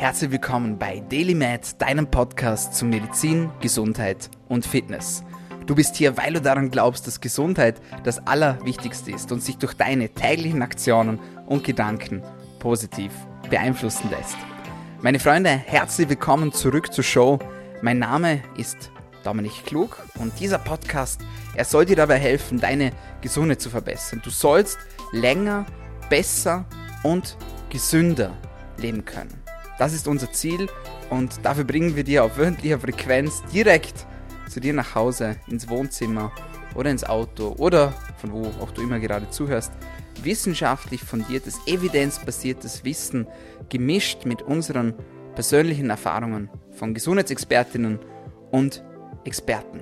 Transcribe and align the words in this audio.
Herzlich 0.00 0.30
willkommen 0.30 0.78
bei 0.78 1.02
DailyMed, 1.10 1.78
deinem 1.78 2.10
Podcast 2.10 2.72
zu 2.72 2.86
Medizin, 2.86 3.50
Gesundheit 3.60 4.30
und 4.48 4.64
Fitness. 4.64 5.22
Du 5.66 5.74
bist 5.74 5.94
hier, 5.94 6.16
weil 6.16 6.32
du 6.32 6.40
daran 6.40 6.70
glaubst, 6.70 7.06
dass 7.06 7.20
Gesundheit 7.20 7.82
das 8.02 8.26
Allerwichtigste 8.26 9.10
ist 9.12 9.30
und 9.30 9.42
sich 9.42 9.58
durch 9.58 9.74
deine 9.74 10.08
täglichen 10.08 10.62
Aktionen 10.62 11.20
und 11.44 11.64
Gedanken 11.64 12.22
positiv 12.60 13.12
beeinflussen 13.50 14.08
lässt. 14.08 14.38
Meine 15.02 15.18
Freunde, 15.18 15.50
herzlich 15.50 16.08
willkommen 16.08 16.50
zurück 16.50 16.94
zur 16.94 17.04
Show. 17.04 17.38
Mein 17.82 17.98
Name 17.98 18.40
ist 18.56 18.90
Dominik 19.22 19.66
Klug 19.66 20.02
und 20.18 20.32
dieser 20.40 20.60
Podcast, 20.60 21.20
er 21.54 21.66
soll 21.66 21.84
dir 21.84 21.96
dabei 21.96 22.16
helfen, 22.16 22.58
deine 22.58 22.92
Gesundheit 23.20 23.60
zu 23.60 23.68
verbessern. 23.68 24.22
Du 24.24 24.30
sollst 24.30 24.78
länger, 25.12 25.66
besser 26.08 26.64
und 27.02 27.36
gesünder 27.68 28.32
leben 28.78 29.04
können. 29.04 29.39
Das 29.80 29.94
ist 29.94 30.06
unser 30.06 30.30
Ziel 30.30 30.68
und 31.08 31.42
dafür 31.42 31.64
bringen 31.64 31.96
wir 31.96 32.04
dir 32.04 32.22
auf 32.22 32.36
wöchentlicher 32.36 32.78
Frequenz 32.78 33.42
direkt 33.50 34.06
zu 34.46 34.60
dir 34.60 34.74
nach 34.74 34.94
Hause, 34.94 35.36
ins 35.46 35.70
Wohnzimmer 35.70 36.32
oder 36.74 36.90
ins 36.90 37.02
Auto 37.02 37.54
oder 37.56 37.94
von 38.18 38.30
wo 38.30 38.42
auch 38.62 38.72
du 38.72 38.82
immer 38.82 39.00
gerade 39.00 39.30
zuhörst, 39.30 39.72
wissenschaftlich 40.22 41.00
fundiertes, 41.00 41.58
evidenzbasiertes 41.64 42.84
Wissen 42.84 43.26
gemischt 43.70 44.26
mit 44.26 44.42
unseren 44.42 44.92
persönlichen 45.34 45.88
Erfahrungen 45.88 46.50
von 46.72 46.92
Gesundheitsexpertinnen 46.92 48.00
und 48.50 48.84
Experten. 49.24 49.80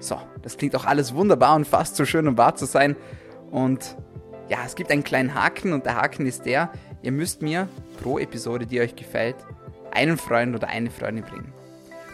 So, 0.00 0.18
das 0.42 0.56
klingt 0.56 0.74
auch 0.74 0.86
alles 0.86 1.14
wunderbar 1.14 1.54
und 1.54 1.68
fast 1.68 1.94
so 1.94 2.04
schön, 2.04 2.26
um 2.26 2.36
wahr 2.36 2.56
zu 2.56 2.66
sein. 2.66 2.96
Und 3.52 3.96
ja, 4.48 4.58
es 4.66 4.74
gibt 4.74 4.90
einen 4.90 5.04
kleinen 5.04 5.34
Haken 5.34 5.72
und 5.72 5.86
der 5.86 5.94
Haken 5.94 6.26
ist 6.26 6.46
der, 6.46 6.72
ihr 7.04 7.12
müsst 7.12 7.42
mir 7.42 7.68
pro 8.02 8.18
Episode, 8.18 8.66
die 8.66 8.80
euch 8.80 8.96
gefällt, 8.96 9.36
einen 9.92 10.16
Freund 10.16 10.56
oder 10.56 10.68
eine 10.68 10.90
Freundin 10.90 11.24
bringen. 11.24 11.52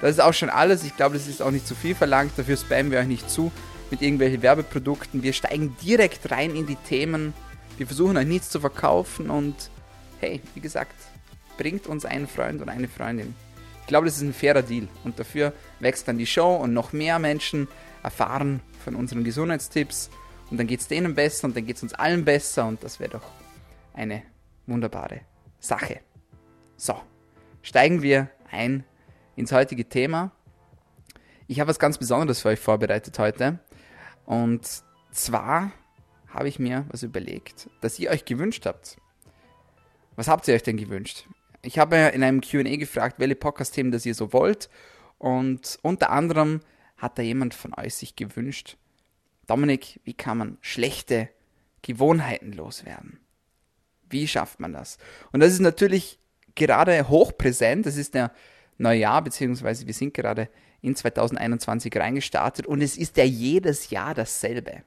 Das 0.01 0.11
ist 0.11 0.20
auch 0.20 0.34
schon 0.34 0.51
alles. 0.51 0.84
Ich 0.84 0.97
glaube, 0.97 1.15
das 1.15 1.28
ist 1.28 1.41
auch 1.41 1.51
nicht 1.51 1.67
zu 1.67 1.75
viel 1.75 1.95
verlangt. 1.95 2.33
Dafür 2.37 2.56
spammen 2.56 2.91
wir 2.91 2.98
euch 2.98 3.06
nicht 3.06 3.31
zu 3.31 3.53
mit 3.91 4.03
irgendwelchen 4.03 4.42
Werbeprodukten. 4.42 5.23
Wir 5.23 5.33
steigen 5.33 5.77
direkt 5.83 6.31
rein 6.31 6.56
in 6.56 6.67
die 6.67 6.77
Themen. 6.77 7.34
Wir 7.77 7.87
versuchen 7.87 8.17
euch 8.17 8.27
nichts 8.27 8.50
zu 8.50 8.61
verkaufen 8.61 9.31
und 9.31 9.55
hey, 10.20 10.41
wie 10.55 10.61
gesagt, 10.61 10.95
bringt 11.56 11.87
uns 11.87 12.05
einen 12.05 12.27
Freund 12.27 12.61
oder 12.61 12.72
eine 12.72 12.89
Freundin. 12.89 13.34
Ich 13.83 13.87
glaube, 13.87 14.06
das 14.06 14.17
ist 14.17 14.22
ein 14.22 14.34
fairer 14.34 14.62
Deal 14.62 14.89
und 15.05 15.19
dafür 15.19 15.53
wächst 15.81 16.09
dann 16.09 16.19
die 16.19 16.27
Show 16.27 16.56
und 16.56 16.72
noch 16.72 16.93
mehr 16.93 17.19
Menschen 17.19 17.69
erfahren 18.03 18.61
von 18.84 18.95
unseren 18.95 19.25
Gesundheitstipps 19.25 20.11
und 20.50 20.59
dann 20.59 20.67
geht 20.67 20.81
es 20.81 20.89
denen 20.89 21.15
besser 21.15 21.47
und 21.47 21.56
dann 21.56 21.67
geht 21.67 21.77
es 21.77 21.83
uns 21.83 21.95
allen 21.95 22.25
besser 22.25 22.67
und 22.67 22.83
das 22.84 23.00
wäre 23.00 23.11
doch 23.11 23.31
eine 23.95 24.22
wunderbare 24.66 25.22
Sache. 25.58 26.00
So, 26.77 27.00
steigen 27.62 28.03
wir 28.03 28.30
ein 28.50 28.84
ins 29.36 29.53
heutige 29.53 29.89
Thema. 29.89 30.33
Ich 31.47 31.61
habe 31.61 31.69
was 31.69 31.78
ganz 31.78 31.98
Besonderes 31.98 32.41
für 32.41 32.48
euch 32.48 32.61
vorbereitet 32.61 33.19
heute. 33.19 33.58
Und 34.25 34.83
zwar 35.11 35.72
habe 36.28 36.48
ich 36.48 36.58
mir 36.58 36.86
was 36.88 37.03
überlegt, 37.03 37.69
das 37.81 37.98
ihr 37.98 38.11
euch 38.11 38.25
gewünscht 38.25 38.66
habt. 38.66 38.98
Was 40.16 40.28
habt 40.28 40.47
ihr 40.48 40.55
euch 40.55 40.62
denn 40.62 40.77
gewünscht? 40.77 41.27
Ich 41.62 41.78
habe 41.78 41.97
in 41.97 42.22
einem 42.22 42.41
QA 42.41 42.77
gefragt, 42.77 43.19
welche 43.19 43.36
Podcast-Themen 43.36 43.91
das 43.91 44.06
ihr 44.06 44.14
so 44.14 44.33
wollt. 44.33 44.70
Und 45.19 45.78
unter 45.83 46.11
anderem 46.11 46.61
hat 46.97 47.19
da 47.19 47.22
jemand 47.22 47.55
von 47.55 47.75
euch 47.75 47.94
sich 47.94 48.16
gewünscht, 48.16 48.77
Dominik, 49.47 50.00
wie 50.05 50.14
kann 50.14 50.38
man 50.38 50.58
schlechte 50.61 51.28
Gewohnheiten 51.83 52.53
loswerden? 52.53 53.19
Wie 54.11 54.28
schafft 54.28 54.61
man 54.61 54.72
das? 54.72 54.98
Und 55.33 55.41
das 55.41 55.53
ist 55.53 55.61
natürlich 55.61 56.19
gerade 56.55 57.08
hochpräsent. 57.08 57.86
Das 57.86 57.97
ist 57.97 58.14
der 58.14 58.33
Neujahr, 58.78 59.22
beziehungsweise 59.22 59.86
wir 59.86 59.94
sind 59.94 60.14
gerade 60.14 60.48
in 60.83 60.97
2021 60.97 61.94
reingestartet 61.97 62.66
und 62.66 62.81
es 62.81 62.97
ist 62.97 63.16
ja 63.16 63.25
jedes 63.25 63.91
Jahr 63.91 64.15
dasselbe. 64.15 64.82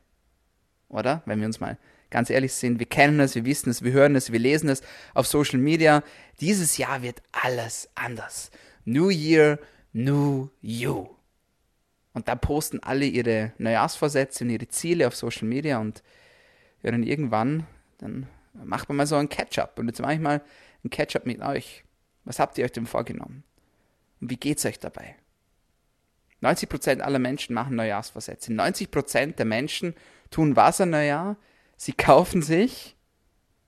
Oder? 0.89 1.22
Wenn 1.25 1.39
wir 1.39 1.47
uns 1.47 1.59
mal 1.59 1.78
ganz 2.09 2.29
ehrlich 2.29 2.53
sind, 2.53 2.79
wir 2.79 2.85
kennen 2.85 3.19
es, 3.19 3.35
wir 3.35 3.45
wissen 3.45 3.69
es, 3.69 3.83
wir 3.83 3.91
hören 3.91 4.16
es, 4.16 4.31
wir 4.31 4.39
lesen 4.39 4.69
es 4.69 4.81
auf 5.13 5.28
Social 5.28 5.59
Media. 5.59 6.03
Dieses 6.39 6.78
Jahr 6.78 7.01
wird 7.01 7.22
alles 7.31 7.89
anders. 7.95 8.51
New 8.85 9.09
Year, 9.09 9.59
New 9.94 10.50
You. 10.62 11.07
Und 12.13 12.28
da 12.28 12.35
posten 12.35 12.79
alle 12.81 13.06
ihre 13.06 13.53
Neujahrsvorsätze 13.57 14.44
und 14.44 14.51
ihre 14.51 14.67
Ziele 14.67 15.07
auf 15.07 15.16
Social 15.16 15.47
Media 15.47 15.79
und 15.79 16.03
ja, 16.83 16.91
irgendwann, 16.91 17.66
dann 17.97 18.28
macht 18.53 18.90
man 18.90 18.97
mal 18.97 19.08
so 19.08 19.16
ein 19.16 19.30
Catch-up. 19.30 19.80
Und 19.80 19.88
jetzt 19.88 20.02
mache 20.02 20.14
ich 20.14 20.19
mal 20.19 20.41
ein 20.84 20.90
Catch-up 20.90 21.25
mit 21.25 21.41
euch. 21.41 21.84
Was 22.25 22.40
habt 22.40 22.58
ihr 22.58 22.66
euch 22.66 22.72
denn 22.72 22.86
vorgenommen? 22.86 23.44
Und 24.22 24.30
wie 24.30 24.38
geht's 24.38 24.66
euch 24.66 24.80
dabei? 24.80 25.16
90% 26.41 27.00
aller 27.00 27.19
Menschen 27.19 27.53
machen 27.53 27.75
Neujahrsvorsätze. 27.75 28.52
90% 28.52 29.36
der 29.36 29.46
Menschen 29.46 29.96
tun 30.30 30.56
was 30.56 30.81
an 30.81 30.90
Neujahr? 30.90 31.38
Sie 31.78 31.94
kaufen 31.94 32.42
sich 32.42 32.96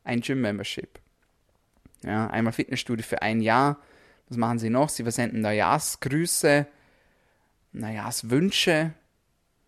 ein 0.04 0.22
Gym-Membership. 0.22 1.00
Ja, 2.04 2.28
einmal 2.28 2.54
Fitnessstudio 2.54 3.04
für 3.04 3.22
ein 3.22 3.42
Jahr. 3.42 3.80
Was 4.28 4.38
machen 4.38 4.60
sie 4.60 4.70
noch? 4.70 4.90
Sie 4.90 5.04
versenden 5.04 5.42
Neujahrsgrüße, 5.42 6.68
Neujahrswünsche, 7.74 8.94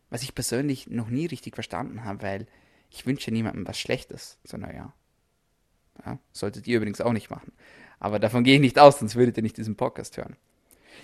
was 0.09 0.23
ich 0.23 0.35
persönlich 0.35 0.87
noch 0.87 1.09
nie 1.09 1.25
richtig 1.25 1.55
verstanden 1.55 2.03
habe, 2.03 2.21
weil 2.21 2.47
ich 2.89 3.05
wünsche 3.05 3.31
niemandem 3.31 3.67
was 3.67 3.79
Schlechtes 3.79 4.39
zu 4.43 4.57
Neujahr. 4.57 4.93
Ja, 6.05 6.19
solltet 6.31 6.67
ihr 6.67 6.77
übrigens 6.77 7.01
auch 7.01 7.13
nicht 7.13 7.29
machen. 7.29 7.51
Aber 7.99 8.19
davon 8.19 8.43
gehe 8.43 8.55
ich 8.55 8.61
nicht 8.61 8.79
aus, 8.79 8.99
sonst 8.99 9.15
würdet 9.15 9.37
ihr 9.37 9.43
nicht 9.43 9.57
diesen 9.57 9.75
Podcast 9.75 10.17
hören. 10.17 10.35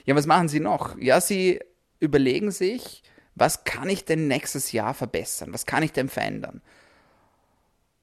Ja, 0.06 0.16
was 0.16 0.26
machen 0.26 0.48
sie 0.48 0.60
noch? 0.60 0.98
Ja, 1.00 1.22
sie 1.22 1.60
überlegen 2.00 2.50
sich, 2.52 3.04
was 3.36 3.64
kann 3.64 3.90
ich 3.90 4.06
denn 4.06 4.28
nächstes 4.28 4.72
Jahr 4.72 4.94
verbessern? 4.94 5.54
Was 5.54 5.66
kann 5.66 5.82
ich 5.84 5.92
denn 5.92 6.10
verändern? 6.10 6.62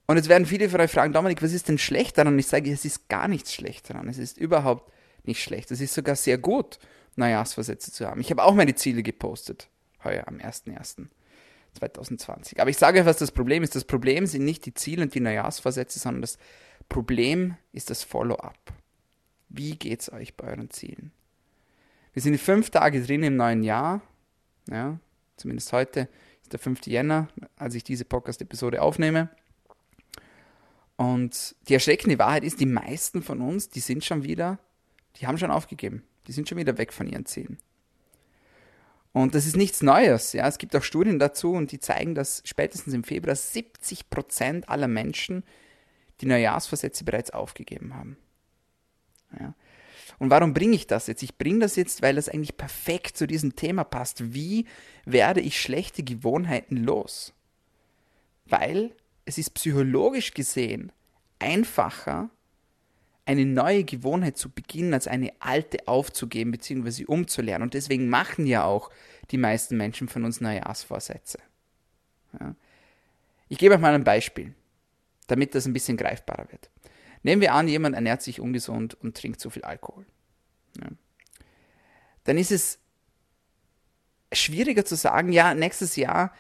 Und 0.06 0.16
jetzt 0.16 0.28
werden 0.28 0.46
viele 0.46 0.68
von 0.68 0.80
euch 0.80 0.90
fragen, 0.90 1.12
Dominik, 1.12 1.40
was 1.40 1.52
ist 1.52 1.68
denn 1.68 1.78
schlecht 1.78 2.18
daran? 2.18 2.32
Und 2.32 2.40
ich 2.40 2.48
sage, 2.48 2.72
es 2.72 2.84
ist 2.84 3.08
gar 3.08 3.28
nichts 3.28 3.54
schlecht 3.54 3.90
daran. 3.90 4.08
Es 4.08 4.18
ist 4.18 4.38
überhaupt 4.38 4.92
nicht 5.22 5.40
schlecht. 5.40 5.70
Es 5.70 5.80
ist 5.80 5.94
sogar 5.94 6.16
sehr 6.16 6.36
gut, 6.36 6.80
Neujahrsvorsätze 7.14 7.92
zu 7.92 8.08
haben. 8.08 8.20
Ich 8.20 8.32
habe 8.32 8.42
auch 8.42 8.54
meine 8.54 8.74
Ziele 8.74 9.04
gepostet, 9.04 9.68
heuer 10.02 10.26
am 10.26 10.38
1.1.2020. 10.38 12.58
Aber 12.58 12.70
ich 12.70 12.76
sage 12.76 12.98
euch, 12.98 13.06
was 13.06 13.18
das 13.18 13.30
Problem 13.30 13.62
ist. 13.62 13.76
Das 13.76 13.84
Problem 13.84 14.26
sind 14.26 14.44
nicht 14.44 14.66
die 14.66 14.74
Ziele 14.74 15.02
und 15.02 15.14
die 15.14 15.20
Neujahrsvorsätze, 15.20 16.00
sondern 16.00 16.22
das 16.22 16.38
Problem 16.90 17.56
ist 17.72 17.88
das 17.88 18.02
Follow-up. 18.02 18.72
Wie 19.48 19.76
geht 19.76 20.00
es 20.00 20.12
euch 20.12 20.36
bei 20.36 20.48
euren 20.48 20.70
Zielen? 20.70 21.12
Wir 22.12 22.20
sind 22.20 22.36
fünf 22.38 22.70
Tage 22.70 23.00
drin 23.00 23.22
im 23.22 23.36
neuen 23.36 23.62
Jahr. 23.62 24.02
Ja, 24.68 24.98
zumindest 25.36 25.72
heute 25.72 26.08
ist 26.42 26.52
der 26.52 26.58
5. 26.58 26.86
Jänner, 26.86 27.28
als 27.56 27.76
ich 27.76 27.84
diese 27.84 28.04
Podcast-Episode 28.04 28.82
aufnehme. 28.82 29.30
Und 30.96 31.54
die 31.68 31.74
erschreckende 31.74 32.18
Wahrheit 32.18 32.42
ist, 32.42 32.58
die 32.58 32.66
meisten 32.66 33.22
von 33.22 33.40
uns, 33.40 33.68
die 33.70 33.80
sind 33.80 34.04
schon 34.04 34.24
wieder, 34.24 34.58
die 35.16 35.28
haben 35.28 35.38
schon 35.38 35.52
aufgegeben. 35.52 36.02
Die 36.26 36.32
sind 36.32 36.48
schon 36.48 36.58
wieder 36.58 36.76
weg 36.76 36.92
von 36.92 37.06
ihren 37.06 37.24
Zielen. 37.24 37.58
Und 39.12 39.36
das 39.36 39.46
ist 39.46 39.56
nichts 39.56 39.80
Neues. 39.80 40.32
Ja, 40.32 40.48
es 40.48 40.58
gibt 40.58 40.74
auch 40.74 40.82
Studien 40.82 41.20
dazu 41.20 41.52
und 41.52 41.70
die 41.70 41.78
zeigen, 41.78 42.16
dass 42.16 42.42
spätestens 42.44 42.94
im 42.94 43.04
Februar 43.04 43.36
70 43.36 44.10
Prozent 44.10 44.68
aller 44.68 44.88
Menschen 44.88 45.44
die 46.20 46.26
Neujahrsvorsätze 46.26 47.04
bereits 47.04 47.30
aufgegeben 47.30 47.94
haben. 47.94 48.16
Ja. 49.38 49.54
Und 50.18 50.30
warum 50.30 50.52
bringe 50.52 50.76
ich 50.76 50.86
das 50.86 51.06
jetzt? 51.06 51.22
Ich 51.22 51.38
bringe 51.38 51.60
das 51.60 51.76
jetzt, 51.76 52.02
weil 52.02 52.16
das 52.16 52.28
eigentlich 52.28 52.56
perfekt 52.56 53.16
zu 53.16 53.26
diesem 53.26 53.56
Thema 53.56 53.84
passt. 53.84 54.34
Wie 54.34 54.66
werde 55.04 55.40
ich 55.40 55.60
schlechte 55.60 56.02
Gewohnheiten 56.02 56.76
los? 56.76 57.32
Weil 58.44 58.94
es 59.24 59.38
ist 59.38 59.54
psychologisch 59.54 60.34
gesehen 60.34 60.92
einfacher, 61.38 62.28
eine 63.24 63.46
neue 63.46 63.84
Gewohnheit 63.84 64.36
zu 64.36 64.50
beginnen, 64.50 64.92
als 64.92 65.06
eine 65.06 65.32
alte 65.38 65.86
aufzugeben 65.86 66.50
bzw. 66.50 67.04
umzulernen. 67.04 67.62
Und 67.62 67.74
deswegen 67.74 68.08
machen 68.08 68.46
ja 68.46 68.64
auch 68.64 68.90
die 69.30 69.38
meisten 69.38 69.76
Menschen 69.76 70.08
von 70.08 70.24
uns 70.24 70.40
Neujahrsvorsätze. 70.40 71.38
Ja. 72.38 72.54
Ich 73.48 73.58
gebe 73.58 73.74
euch 73.74 73.80
mal 73.80 73.94
ein 73.94 74.04
Beispiel, 74.04 74.54
damit 75.30 75.54
das 75.54 75.66
ein 75.66 75.72
bisschen 75.72 75.96
greifbarer 75.96 76.50
wird. 76.50 76.70
Nehmen 77.22 77.42
wir 77.42 77.54
an, 77.54 77.68
jemand 77.68 77.94
ernährt 77.94 78.22
sich 78.22 78.40
ungesund 78.40 78.94
und 78.94 79.16
trinkt 79.16 79.40
zu 79.40 79.50
viel 79.50 79.62
Alkohol. 79.62 80.06
Ja. 80.80 80.88
Dann 82.24 82.38
ist 82.38 82.50
es 82.50 82.78
schwieriger 84.32 84.84
zu 84.84 84.96
sagen, 84.96 85.32
ja, 85.32 85.54
nächstes 85.54 85.96
Jahr, 85.96 86.32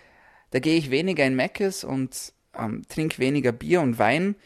da 0.50 0.58
gehe 0.58 0.76
ich 0.76 0.90
weniger 0.90 1.24
in 1.24 1.36
Meckes 1.36 1.84
und 1.84 2.32
ähm, 2.54 2.82
trinke 2.88 3.18
weniger 3.18 3.52
Bier 3.52 3.80
und 3.80 3.98
Wein, 3.98 4.36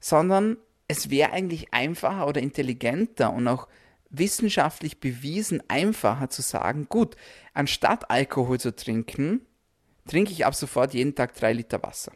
sondern 0.00 0.56
es 0.88 1.10
wäre 1.10 1.32
eigentlich 1.32 1.72
einfacher 1.74 2.26
oder 2.26 2.40
intelligenter 2.40 3.32
und 3.32 3.48
auch 3.48 3.68
wissenschaftlich 4.10 5.00
bewiesen 5.00 5.62
einfacher 5.68 6.30
zu 6.30 6.42
sagen, 6.42 6.86
gut, 6.88 7.16
anstatt 7.54 8.10
Alkohol 8.10 8.60
zu 8.60 8.74
trinken, 8.74 9.44
trinke 10.06 10.32
ich 10.32 10.46
ab 10.46 10.54
sofort 10.54 10.94
jeden 10.94 11.14
Tag 11.14 11.34
drei 11.34 11.52
Liter 11.52 11.82
Wasser. 11.82 12.12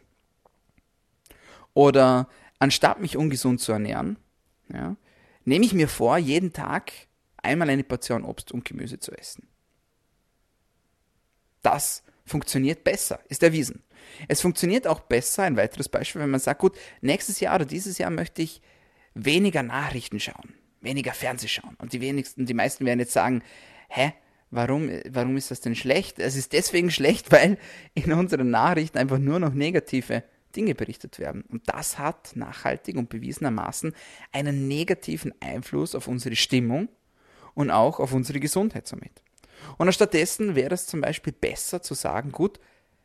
Oder 1.73 2.27
anstatt 2.59 2.99
mich 2.99 3.17
ungesund 3.17 3.61
zu 3.61 3.71
ernähren, 3.71 4.17
ja, 4.73 4.95
nehme 5.45 5.65
ich 5.65 5.73
mir 5.73 5.87
vor, 5.87 6.17
jeden 6.17 6.53
Tag 6.53 6.91
einmal 7.37 7.69
eine 7.69 7.83
Portion 7.83 8.23
Obst 8.23 8.51
und 8.51 8.65
Gemüse 8.65 8.99
zu 8.99 9.11
essen. 9.11 9.47
Das 11.61 12.03
funktioniert 12.25 12.83
besser, 12.83 13.19
ist 13.29 13.43
erwiesen. 13.43 13.83
Es 14.27 14.41
funktioniert 14.41 14.87
auch 14.87 15.01
besser, 15.01 15.43
ein 15.43 15.57
weiteres 15.57 15.89
Beispiel, 15.89 16.21
wenn 16.21 16.29
man 16.29 16.39
sagt, 16.39 16.61
gut, 16.61 16.77
nächstes 17.01 17.39
Jahr 17.39 17.55
oder 17.55 17.65
dieses 17.65 17.97
Jahr 17.97 18.09
möchte 18.09 18.41
ich 18.41 18.61
weniger 19.13 19.63
Nachrichten 19.63 20.19
schauen, 20.19 20.53
weniger 20.79 21.13
Fernseh 21.13 21.47
schauen. 21.47 21.75
Und 21.79 21.93
die 21.93 22.01
wenigsten, 22.01 22.45
die 22.45 22.53
meisten 22.53 22.85
werden 22.85 22.99
jetzt 22.99 23.13
sagen, 23.13 23.43
hä, 23.89 24.13
warum, 24.49 24.89
warum 25.09 25.37
ist 25.37 25.51
das 25.51 25.61
denn 25.61 25.75
schlecht? 25.75 26.19
Es 26.19 26.35
ist 26.35 26.53
deswegen 26.53 26.91
schlecht, 26.91 27.31
weil 27.31 27.57
in 27.93 28.11
unseren 28.13 28.49
Nachrichten 28.49 28.97
einfach 28.97 29.19
nur 29.19 29.39
noch 29.39 29.53
negative 29.53 30.23
Dinge 30.51 30.75
berichtet 30.75 31.19
werden. 31.19 31.43
Und 31.49 31.63
das 31.67 31.97
hat 31.97 32.35
nachhaltig 32.35 32.97
und 32.97 33.09
bewiesenermaßen 33.09 33.93
einen 34.31 34.67
negativen 34.67 35.33
Einfluss 35.39 35.95
auf 35.95 36.07
unsere 36.07 36.35
Stimmung 36.35 36.89
und 37.53 37.71
auch 37.71 37.99
auf 37.99 38.13
unsere 38.13 38.39
Gesundheit 38.39 38.87
somit. 38.87 39.23
Und 39.77 39.91
stattdessen 39.93 40.55
wäre 40.55 40.73
es 40.73 40.87
zum 40.87 41.01
Beispiel 41.01 41.33
besser 41.33 41.81
zu 41.81 41.93
sagen, 41.93 42.31
gut, 42.31 42.59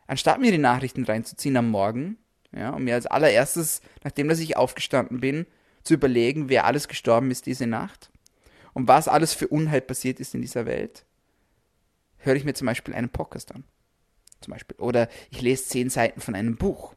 anstatt 0.06 0.40
mir 0.40 0.52
die 0.52 0.58
Nachrichten 0.58 1.04
reinzuziehen 1.04 1.56
am 1.56 1.70
Morgen, 1.70 2.18
ja, 2.52 2.70
und 2.70 2.84
mir 2.84 2.94
als 2.94 3.06
allererstes, 3.06 3.82
nachdem 4.04 4.28
dass 4.28 4.38
ich 4.38 4.56
aufgestanden 4.56 5.20
bin, 5.20 5.46
zu 5.82 5.94
überlegen, 5.94 6.48
wer 6.48 6.64
alles 6.64 6.88
gestorben 6.88 7.30
ist 7.30 7.46
diese 7.46 7.66
Nacht 7.66 8.10
und 8.72 8.88
was 8.88 9.08
alles 9.08 9.34
für 9.34 9.48
Unheil 9.48 9.80
passiert 9.80 10.20
ist 10.20 10.34
in 10.34 10.42
dieser 10.42 10.66
Welt, 10.66 11.06
höre 12.18 12.34
ich 12.34 12.44
mir 12.44 12.54
zum 12.54 12.66
Beispiel 12.66 12.94
einen 12.94 13.08
Podcast 13.08 13.54
an. 13.54 13.64
Zum 14.40 14.52
Beispiel. 14.52 14.76
Oder 14.78 15.08
ich 15.30 15.40
lese 15.40 15.64
zehn 15.64 15.90
Seiten 15.90 16.20
von 16.20 16.34
einem 16.34 16.56
Buch. 16.56 16.94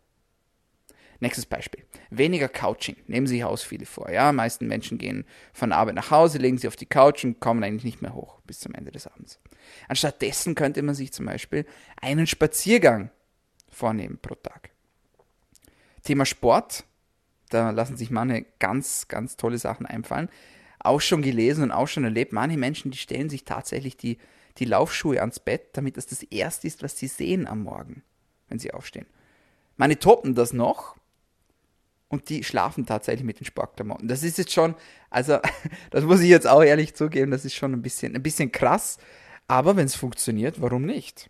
Nächstes 1.22 1.46
Beispiel. 1.46 1.84
Weniger 2.10 2.48
Couching. 2.48 2.96
Nehmen 3.08 3.28
Sie 3.28 3.44
Haus 3.44 3.62
viele 3.62 3.86
vor. 3.86 4.10
Ja, 4.10 4.32
meisten 4.32 4.68
Menschen 4.68 4.98
gehen 4.98 5.26
von 5.52 5.74
Arbeit 5.74 5.96
nach 5.96 6.12
Hause, 6.12 6.38
legen 6.38 6.58
sie 6.58 6.68
auf 6.68 6.78
die 6.78 6.86
Couch 6.86 7.26
und 7.26 7.42
kommen 7.42 7.64
eigentlich 7.64 7.84
nicht 7.84 8.02
mehr 8.02 8.14
hoch 8.14 8.40
bis 8.48 8.60
zum 8.60 8.74
Ende 8.74 8.92
des 8.92 9.06
Abends. 9.08 9.40
Anstattdessen 9.90 10.56
könnte 10.56 10.82
man 10.82 10.96
sich 10.96 11.12
zum 11.12 11.26
Beispiel 11.26 11.66
einen 12.02 12.26
Spaziergang 12.26 13.12
vornehmen 13.70 14.18
pro 14.22 14.36
Tag. 14.36 14.70
Thema 16.04 16.26
Sport. 16.26 16.86
Da 17.50 17.72
lassen 17.72 17.98
sich 17.98 18.12
manche 18.12 18.46
ganz, 18.60 19.08
ganz 19.08 19.36
tolle 19.36 19.58
Sachen 19.58 19.86
einfallen. 19.86 20.30
Auch 20.80 21.02
schon 21.02 21.22
gelesen 21.22 21.64
und 21.64 21.72
auch 21.72 21.88
schon 21.88 22.06
erlebt. 22.06 22.32
Manche 22.32 22.58
Menschen, 22.58 22.92
die 22.92 22.98
stellen 22.98 23.30
sich 23.30 23.44
tatsächlich 23.44 23.98
die, 23.98 24.20
die 24.58 24.66
Laufschuhe 24.66 25.20
ans 25.20 25.40
Bett, 25.40 25.70
damit 25.74 25.98
das 25.98 26.06
das 26.06 26.24
Erste 26.24 26.68
ist, 26.68 26.84
was 26.84 26.98
sie 26.98 27.08
sehen 27.08 27.48
am 27.48 27.64
Morgen, 27.64 28.04
wenn 28.48 28.60
sie 28.60 28.74
aufstehen. 28.74 29.08
Meine 29.78 29.98
toppen 29.98 30.36
das 30.36 30.54
noch, 30.54 30.96
und 32.10 32.30
die 32.30 32.44
schlafen 32.44 32.86
tatsächlich 32.86 33.24
mit 33.24 33.40
den 33.40 33.46
Sportklamotten. 33.46 34.08
Das 34.08 34.24
ist 34.24 34.38
jetzt 34.38 34.52
schon, 34.52 34.76
also 35.10 35.40
das 35.92 36.04
muss 36.04 36.20
ich 36.20 36.30
jetzt 36.30 36.48
auch 36.48 36.64
ehrlich 36.64 36.96
zugeben, 36.96 37.32
das 37.32 37.46
ist 37.46 37.56
schon 37.56 37.74
ein 37.74 37.82
bisschen, 37.82 38.16
ein 38.16 38.24
bisschen 38.24 38.52
krass. 38.52 38.98
Aber 39.48 39.76
wenn 39.76 39.86
es 39.86 39.96
funktioniert, 39.96 40.62
warum 40.62 40.86
nicht? 40.86 41.30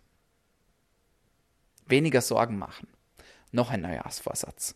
Weniger 1.86 2.20
Sorgen 2.20 2.58
machen. 2.58 2.88
Noch 3.52 3.70
ein 3.70 3.82
Neujahrsvorsatz. 3.82 4.74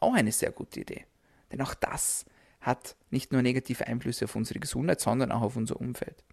Auch 0.00 0.14
eine 0.14 0.32
sehr 0.32 0.52
gute 0.52 0.80
Idee. 0.80 1.04
Denn 1.50 1.60
auch 1.62 1.74
das 1.74 2.24
hat 2.60 2.96
nicht 3.10 3.32
nur 3.32 3.42
negative 3.42 3.86
Einflüsse 3.86 4.24
auf 4.24 4.36
unsere 4.36 4.58
Gesundheit, 4.58 5.00
sondern 5.00 5.32
auch 5.32 5.42
auf 5.42 5.56
unser 5.56 5.80
Umfeld. 5.80 6.24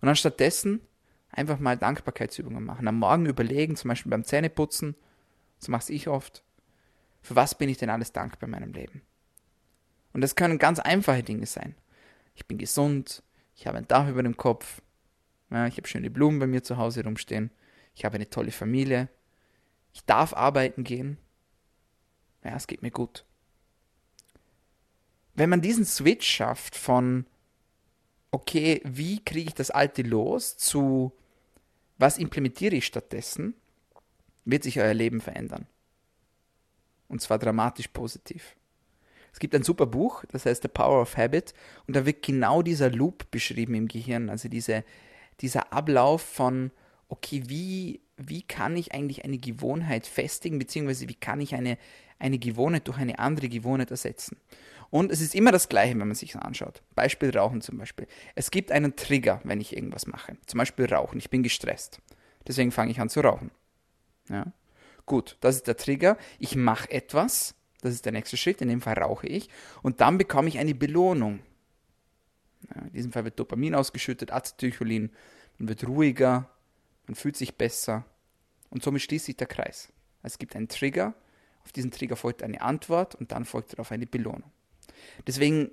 Und 0.00 0.08
anstattdessen 0.08 0.80
einfach 1.30 1.58
mal 1.58 1.76
Dankbarkeitsübungen 1.76 2.64
machen. 2.64 2.88
Am 2.88 2.98
Morgen 2.98 3.26
überlegen, 3.26 3.76
zum 3.76 3.88
Beispiel 3.88 4.10
beim 4.10 4.24
Zähneputzen, 4.24 4.96
das 5.60 5.68
mache 5.68 5.92
ich 5.92 6.08
oft, 6.08 6.42
für 7.26 7.34
was 7.34 7.56
bin 7.56 7.68
ich 7.68 7.76
denn 7.76 7.90
alles 7.90 8.12
dankbar 8.12 8.46
in 8.46 8.52
meinem 8.52 8.72
Leben? 8.72 9.02
Und 10.12 10.20
das 10.20 10.36
können 10.36 10.58
ganz 10.58 10.78
einfache 10.78 11.24
Dinge 11.24 11.46
sein. 11.46 11.74
Ich 12.36 12.46
bin 12.46 12.56
gesund, 12.56 13.24
ich 13.56 13.66
habe 13.66 13.78
ein 13.78 13.88
Dach 13.88 14.08
über 14.08 14.22
dem 14.22 14.36
Kopf, 14.36 14.80
ja, 15.50 15.66
ich 15.66 15.76
habe 15.76 15.88
schöne 15.88 16.08
Blumen 16.08 16.38
bei 16.38 16.46
mir 16.46 16.62
zu 16.62 16.76
Hause 16.76 17.02
rumstehen, 17.02 17.50
ich 17.96 18.04
habe 18.04 18.14
eine 18.14 18.30
tolle 18.30 18.52
Familie, 18.52 19.08
ich 19.92 20.04
darf 20.04 20.34
arbeiten 20.34 20.84
gehen, 20.84 21.18
ja, 22.44 22.54
es 22.54 22.68
geht 22.68 22.82
mir 22.82 22.92
gut. 22.92 23.24
Wenn 25.34 25.50
man 25.50 25.62
diesen 25.62 25.84
Switch 25.84 26.28
schafft 26.28 26.76
von, 26.76 27.26
okay, 28.30 28.80
wie 28.84 29.24
kriege 29.24 29.48
ich 29.48 29.54
das 29.54 29.72
Alte 29.72 30.02
los, 30.02 30.56
zu, 30.56 31.12
was 31.98 32.18
implementiere 32.18 32.76
ich 32.76 32.86
stattdessen, 32.86 33.54
wird 34.44 34.62
sich 34.62 34.78
euer 34.78 34.94
Leben 34.94 35.20
verändern. 35.20 35.66
Und 37.08 37.20
zwar 37.20 37.38
dramatisch 37.38 37.88
positiv. 37.88 38.56
Es 39.32 39.38
gibt 39.38 39.54
ein 39.54 39.62
super 39.62 39.86
Buch, 39.86 40.24
das 40.32 40.46
heißt 40.46 40.62
The 40.62 40.68
Power 40.68 41.02
of 41.02 41.16
Habit, 41.16 41.52
und 41.86 41.94
da 41.94 42.06
wird 42.06 42.24
genau 42.24 42.62
dieser 42.62 42.90
Loop 42.90 43.30
beschrieben 43.30 43.74
im 43.74 43.86
Gehirn, 43.86 44.30
also 44.30 44.48
diese, 44.48 44.82
dieser 45.40 45.74
Ablauf 45.74 46.22
von, 46.22 46.70
okay, 47.08 47.42
wie, 47.46 48.00
wie 48.16 48.42
kann 48.42 48.76
ich 48.76 48.94
eigentlich 48.94 49.24
eine 49.24 49.36
Gewohnheit 49.38 50.06
festigen, 50.06 50.58
beziehungsweise 50.58 51.08
wie 51.08 51.14
kann 51.14 51.40
ich 51.40 51.54
eine, 51.54 51.76
eine 52.18 52.38
Gewohnheit 52.38 52.88
durch 52.88 52.96
eine 52.96 53.18
andere 53.18 53.48
Gewohnheit 53.48 53.90
ersetzen. 53.90 54.38
Und 54.90 55.10
es 55.10 55.20
ist 55.20 55.34
immer 55.34 55.52
das 55.52 55.68
Gleiche, 55.68 55.98
wenn 55.98 56.08
man 56.08 56.14
sich 56.14 56.36
anschaut. 56.36 56.82
Beispiel 56.94 57.36
Rauchen 57.36 57.60
zum 57.60 57.76
Beispiel. 57.76 58.06
Es 58.34 58.50
gibt 58.50 58.72
einen 58.72 58.96
Trigger, 58.96 59.40
wenn 59.44 59.60
ich 59.60 59.76
irgendwas 59.76 60.06
mache. 60.06 60.36
Zum 60.46 60.58
Beispiel 60.58 60.86
Rauchen. 60.86 61.18
Ich 61.18 61.28
bin 61.28 61.42
gestresst. 61.42 62.00
Deswegen 62.46 62.70
fange 62.70 62.92
ich 62.92 63.00
an 63.00 63.08
zu 63.08 63.20
rauchen. 63.20 63.50
Ja? 64.30 64.52
Gut, 65.06 65.36
das 65.40 65.56
ist 65.56 65.68
der 65.68 65.76
Trigger. 65.76 66.18
Ich 66.40 66.56
mache 66.56 66.90
etwas. 66.90 67.54
Das 67.80 67.94
ist 67.94 68.04
der 68.04 68.12
nächste 68.12 68.36
Schritt. 68.36 68.60
In 68.60 68.68
dem 68.68 68.80
Fall 68.80 68.98
rauche 68.98 69.28
ich. 69.28 69.48
Und 69.82 70.00
dann 70.00 70.18
bekomme 70.18 70.48
ich 70.48 70.58
eine 70.58 70.74
Belohnung. 70.74 71.40
In 72.74 72.92
diesem 72.92 73.12
Fall 73.12 73.24
wird 73.24 73.38
Dopamin 73.38 73.76
ausgeschüttet, 73.76 74.32
Acetylcholin. 74.32 75.12
Man 75.58 75.68
wird 75.68 75.86
ruhiger. 75.86 76.50
Man 77.06 77.14
fühlt 77.14 77.36
sich 77.36 77.56
besser. 77.56 78.04
Und 78.68 78.82
somit 78.82 79.02
schließt 79.02 79.26
sich 79.26 79.36
der 79.36 79.46
Kreis. 79.46 79.92
Es 80.24 80.38
gibt 80.38 80.56
einen 80.56 80.68
Trigger. 80.68 81.14
Auf 81.62 81.70
diesen 81.70 81.92
Trigger 81.92 82.16
folgt 82.16 82.42
eine 82.42 82.60
Antwort 82.60 83.14
und 83.14 83.30
dann 83.30 83.44
folgt 83.44 83.72
darauf 83.72 83.92
eine 83.92 84.06
Belohnung. 84.06 84.50
Deswegen 85.26 85.70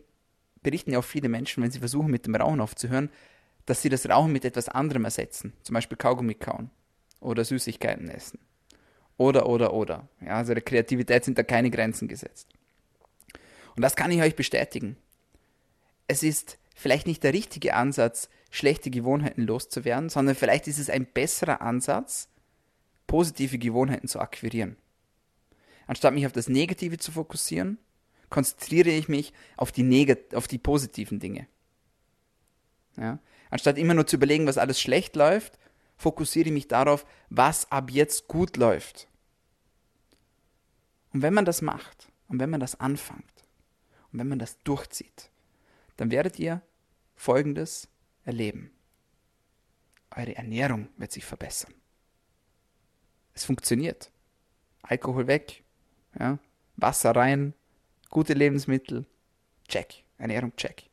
berichten 0.62 0.92
ja 0.92 1.00
auch 1.00 1.04
viele 1.04 1.30
Menschen, 1.30 1.64
wenn 1.64 1.72
sie 1.72 1.80
versuchen, 1.80 2.12
mit 2.12 2.28
dem 2.28 2.36
Rauchen 2.36 2.62
aufzuhören, 2.62 3.10
dass 3.66 3.82
sie 3.82 3.90
das 3.90 4.08
Rauchen 4.08 4.32
mit 4.32 4.46
etwas 4.46 4.70
anderem 4.70 5.06
ersetzen. 5.06 5.54
Zum 5.64 5.74
Beispiel 5.74 5.98
Kaugummi 5.98 6.36
kauen 6.36 6.70
oder 7.20 7.44
Süßigkeiten 7.44 8.10
essen 8.10 8.40
oder, 9.18 9.48
oder, 9.48 9.74
oder. 9.74 10.08
Ja, 10.22 10.38
also 10.38 10.54
der 10.54 10.64
Kreativität 10.64 11.24
sind 11.24 11.38
da 11.38 11.44
keine 11.44 11.70
Grenzen 11.70 12.08
gesetzt. 12.08 12.48
Und 13.76 13.82
das 13.82 13.96
kann 13.96 14.12
ich 14.12 14.22
euch 14.22 14.36
bestätigen. 14.36 14.98
Es 16.08 16.24
ist 16.24 16.58
vielleicht 16.76 17.08
nicht 17.08 17.24
der 17.24 17.34
richtige 17.34 17.76
Ansatz, 17.76 18.30
schlechte 18.52 18.90
Gewohnheiten 18.90 19.44
loszuwerden, 19.44 20.10
sondern 20.10 20.36
vielleicht 20.36 20.68
ist 20.68 20.80
es 20.80 20.90
ein 20.90 21.06
besserer 21.06 21.62
Ansatz, 21.62 22.30
positive 23.08 23.58
Gewohnheiten 23.58 24.08
zu 24.08 24.20
akquirieren. 24.20 24.78
Anstatt 25.88 26.14
mich 26.14 26.26
auf 26.26 26.32
das 26.32 26.50
Negative 26.50 26.98
zu 26.98 27.12
fokussieren, 27.12 27.78
konzentriere 28.30 28.90
ich 28.90 29.10
mich 29.10 29.34
auf 29.58 29.72
die, 29.72 29.84
Negat 29.84 30.34
auf 30.34 30.48
die 30.48 30.58
positiven 30.58 31.20
Dinge. 31.20 31.48
Ja? 32.98 33.20
Anstatt 33.50 33.78
immer 33.78 33.94
nur 33.94 34.08
zu 34.08 34.16
überlegen, 34.16 34.48
was 34.48 34.58
alles 34.58 34.82
schlecht 34.82 35.16
läuft, 35.16 35.58
fokussiere 36.04 36.48
ich 36.48 36.54
mich 36.54 36.68
darauf, 36.68 37.06
was 37.30 37.72
ab 37.72 37.90
jetzt 37.90 38.28
gut 38.28 38.58
läuft. 38.58 39.08
Und 41.14 41.22
wenn 41.22 41.34
man 41.34 41.46
das 41.46 41.62
macht 41.62 42.12
und 42.28 42.40
wenn 42.40 42.50
man 42.50 42.60
das 42.60 42.80
anfängt 42.80 43.46
und 44.12 44.20
wenn 44.20 44.28
man 44.28 44.40
das 44.40 44.62
durchzieht, 44.64 45.30
dann 45.96 46.12
werdet 46.12 46.40
ihr 46.40 46.62
Folgendes 47.16 47.88
erleben. 48.26 48.72
Eure 50.12 50.36
Ernährung 50.36 50.90
wird 50.98 51.14
sich 51.14 51.24
verbessern. 51.24 51.74
Es 53.34 53.46
funktioniert. 53.46 54.12
Alkohol 54.82 55.28
weg, 55.28 55.64
ja? 56.20 56.38
Wasser 56.76 57.16
rein, 57.16 57.54
gute 58.10 58.34
Lebensmittel, 58.34 59.06
check. 59.70 60.04
Ernährung, 60.18 60.54
check. 60.58 60.90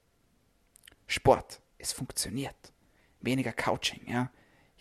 Sport, 1.07 1.61
es 1.79 1.93
funktioniert. 1.93 2.73
Weniger 3.21 3.53
Couching, 3.53 4.07
ja. 4.07 4.31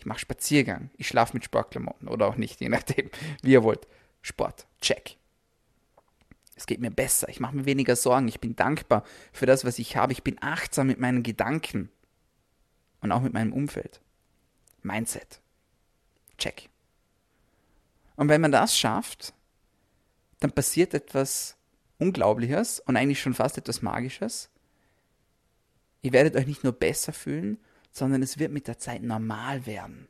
Ich 0.00 0.06
mache 0.06 0.18
Spaziergang. 0.18 0.88
Ich 0.96 1.08
schlafe 1.08 1.34
mit 1.34 1.44
Sportklamotten 1.44 2.08
oder 2.08 2.26
auch 2.26 2.36
nicht, 2.36 2.60
je 2.60 2.70
nachdem, 2.70 3.10
wie 3.42 3.52
ihr 3.52 3.62
wollt. 3.62 3.86
Sport, 4.22 4.66
check. 4.80 5.16
Es 6.56 6.64
geht 6.64 6.80
mir 6.80 6.90
besser. 6.90 7.28
Ich 7.28 7.38
mache 7.38 7.54
mir 7.54 7.66
weniger 7.66 7.96
Sorgen. 7.96 8.26
Ich 8.26 8.40
bin 8.40 8.56
dankbar 8.56 9.04
für 9.30 9.44
das, 9.44 9.64
was 9.66 9.78
ich 9.78 9.96
habe. 9.96 10.12
Ich 10.12 10.22
bin 10.22 10.42
achtsam 10.42 10.86
mit 10.86 10.98
meinen 10.98 11.22
Gedanken 11.22 11.90
und 13.02 13.12
auch 13.12 13.20
mit 13.20 13.34
meinem 13.34 13.52
Umfeld. 13.52 14.00
Mindset. 14.82 15.42
Check. 16.38 16.70
Und 18.16 18.28
wenn 18.30 18.40
man 18.40 18.52
das 18.52 18.78
schafft, 18.78 19.34
dann 20.38 20.52
passiert 20.52 20.94
etwas 20.94 21.56
Unglaubliches 21.98 22.80
und 22.80 22.96
eigentlich 22.96 23.20
schon 23.20 23.34
fast 23.34 23.58
etwas 23.58 23.82
Magisches. 23.82 24.48
Ihr 26.00 26.12
werdet 26.12 26.36
euch 26.36 26.46
nicht 26.46 26.64
nur 26.64 26.72
besser 26.72 27.12
fühlen, 27.12 27.58
sondern 27.90 28.22
es 28.22 28.38
wird 28.38 28.52
mit 28.52 28.68
der 28.68 28.78
Zeit 28.78 29.02
normal 29.02 29.66
werden. 29.66 30.08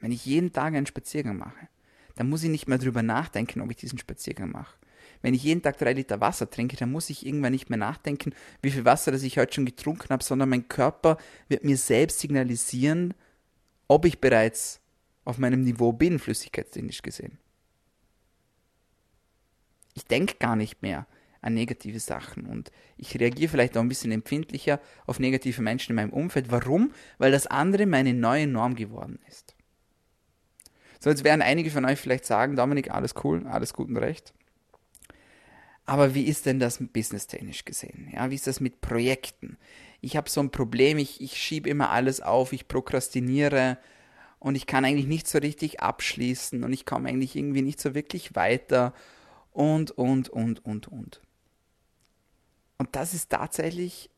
Wenn 0.00 0.12
ich 0.12 0.26
jeden 0.26 0.52
Tag 0.52 0.74
einen 0.74 0.86
Spaziergang 0.86 1.38
mache, 1.38 1.68
dann 2.16 2.28
muss 2.28 2.42
ich 2.42 2.50
nicht 2.50 2.68
mehr 2.68 2.78
darüber 2.78 3.02
nachdenken, 3.02 3.60
ob 3.60 3.70
ich 3.70 3.76
diesen 3.76 3.98
Spaziergang 3.98 4.50
mache. 4.50 4.76
Wenn 5.22 5.34
ich 5.34 5.42
jeden 5.42 5.62
Tag 5.62 5.78
drei 5.78 5.92
Liter 5.92 6.20
Wasser 6.20 6.50
trinke, 6.50 6.76
dann 6.76 6.92
muss 6.92 7.10
ich 7.10 7.24
irgendwann 7.24 7.52
nicht 7.52 7.70
mehr 7.70 7.78
nachdenken, 7.78 8.34
wie 8.62 8.70
viel 8.70 8.84
Wasser 8.84 9.12
das 9.12 9.22
ich 9.22 9.38
heute 9.38 9.54
schon 9.54 9.66
getrunken 9.66 10.10
habe, 10.10 10.22
sondern 10.22 10.48
mein 10.48 10.68
Körper 10.68 11.16
wird 11.48 11.64
mir 11.64 11.76
selbst 11.76 12.20
signalisieren, 12.20 13.14
ob 13.88 14.04
ich 14.04 14.20
bereits 14.20 14.80
auf 15.24 15.38
meinem 15.38 15.62
Niveau 15.62 15.92
bin, 15.92 16.18
flüssigkeitstechnisch 16.18 17.02
gesehen. 17.02 17.38
Ich 19.94 20.04
denke 20.04 20.36
gar 20.38 20.56
nicht 20.56 20.82
mehr 20.82 21.06
an 21.46 21.54
negative 21.54 22.00
Sachen 22.00 22.46
und 22.46 22.72
ich 22.96 23.18
reagiere 23.18 23.50
vielleicht 23.50 23.76
auch 23.76 23.80
ein 23.80 23.88
bisschen 23.88 24.10
empfindlicher 24.10 24.80
auf 25.06 25.20
negative 25.20 25.62
Menschen 25.62 25.92
in 25.92 25.96
meinem 25.96 26.12
Umfeld. 26.12 26.50
Warum? 26.50 26.92
Weil 27.18 27.30
das 27.30 27.46
andere 27.46 27.86
meine 27.86 28.14
neue 28.14 28.48
Norm 28.48 28.74
geworden 28.74 29.20
ist. 29.28 29.54
So, 30.98 31.08
jetzt 31.08 31.24
werden 31.24 31.42
einige 31.42 31.70
von 31.70 31.84
euch 31.84 32.00
vielleicht 32.00 32.24
sagen, 32.24 32.56
Dominik, 32.56 32.90
alles 32.90 33.14
cool, 33.22 33.46
alles 33.46 33.72
gut 33.72 33.88
und 33.88 33.96
recht. 33.96 34.34
Aber 35.84 36.14
wie 36.14 36.24
ist 36.24 36.46
denn 36.46 36.58
das 36.58 36.78
businesstechnisch 36.80 37.64
gesehen? 37.64 38.10
Ja, 38.12 38.28
wie 38.28 38.34
ist 38.34 38.48
das 38.48 38.58
mit 38.58 38.80
Projekten? 38.80 39.56
Ich 40.00 40.16
habe 40.16 40.28
so 40.28 40.40
ein 40.40 40.50
Problem, 40.50 40.98
ich, 40.98 41.20
ich 41.20 41.36
schiebe 41.36 41.70
immer 41.70 41.90
alles 41.90 42.20
auf, 42.20 42.52
ich 42.52 42.66
prokrastiniere 42.66 43.78
und 44.40 44.56
ich 44.56 44.66
kann 44.66 44.84
eigentlich 44.84 45.06
nicht 45.06 45.28
so 45.28 45.38
richtig 45.38 45.80
abschließen 45.80 46.64
und 46.64 46.72
ich 46.72 46.86
komme 46.86 47.08
eigentlich 47.08 47.36
irgendwie 47.36 47.62
nicht 47.62 47.80
so 47.80 47.94
wirklich 47.94 48.34
weiter 48.34 48.94
und, 49.52 49.92
und, 49.92 50.28
und, 50.28 50.64
und, 50.64 50.88
und. 50.88 51.20
Und 52.78 52.94
das 52.94 53.14
ist 53.14 53.30
tatsächlich 53.30 54.10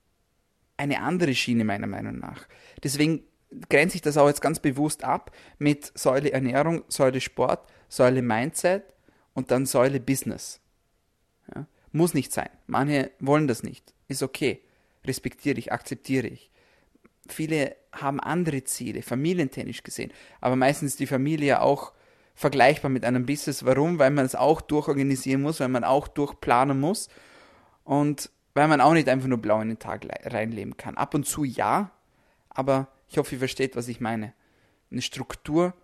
eine 0.76 1.00
andere 1.00 1.34
Schiene 1.34 1.64
meiner 1.64 1.86
Meinung 1.86 2.18
nach. 2.18 2.46
Deswegen 2.82 3.22
grenze 3.68 3.96
ich 3.96 4.02
das 4.02 4.16
auch 4.16 4.28
jetzt 4.28 4.40
ganz 4.42 4.60
bewusst 4.60 5.04
ab 5.04 5.32
mit 5.58 5.92
Säule 5.98 6.32
Ernährung, 6.32 6.84
Säule 6.88 7.20
Sport, 7.20 7.68
Säule 7.88 8.22
Mindset 8.22 8.84
und 9.34 9.50
dann 9.50 9.66
Säule 9.66 10.00
Business. 10.00 10.60
Ja? 11.54 11.66
Muss 11.92 12.14
nicht 12.14 12.32
sein. 12.32 12.50
Manche 12.66 13.10
wollen 13.20 13.48
das 13.48 13.62
nicht. 13.62 13.94
Ist 14.06 14.22
okay. 14.22 14.62
Respektiere 15.04 15.58
ich, 15.58 15.72
akzeptiere 15.72 16.26
ich. 16.26 16.50
Viele 17.28 17.76
haben 17.92 18.20
andere 18.20 18.64
Ziele, 18.64 19.02
familientechnisch 19.02 19.82
gesehen. 19.82 20.12
Aber 20.40 20.56
meistens 20.56 20.92
ist 20.92 21.00
die 21.00 21.06
Familie 21.06 21.60
auch 21.60 21.92
vergleichbar 22.34 22.90
mit 22.90 23.04
einem 23.04 23.26
Business. 23.26 23.64
Warum? 23.64 23.98
Weil 23.98 24.10
man 24.10 24.24
es 24.24 24.34
auch 24.34 24.60
durchorganisieren 24.60 25.42
muss, 25.42 25.60
weil 25.60 25.68
man 25.68 25.84
auch 25.84 26.08
durchplanen 26.08 26.78
muss. 26.78 27.08
Und 27.84 28.30
weil 28.58 28.66
man 28.66 28.80
auch 28.80 28.92
nicht 28.92 29.08
einfach 29.08 29.28
nur 29.28 29.38
blau 29.38 29.60
in 29.60 29.68
den 29.68 29.78
Tag 29.78 30.04
reinleben 30.24 30.76
kann. 30.76 30.96
Ab 30.96 31.14
und 31.14 31.28
zu 31.28 31.44
ja, 31.44 31.92
aber 32.50 32.88
ich 33.08 33.16
hoffe, 33.16 33.36
ihr 33.36 33.38
versteht, 33.38 33.76
was 33.76 33.86
ich 33.86 34.00
meine. 34.00 34.32
Eine 34.90 35.00
Struktur 35.00 35.74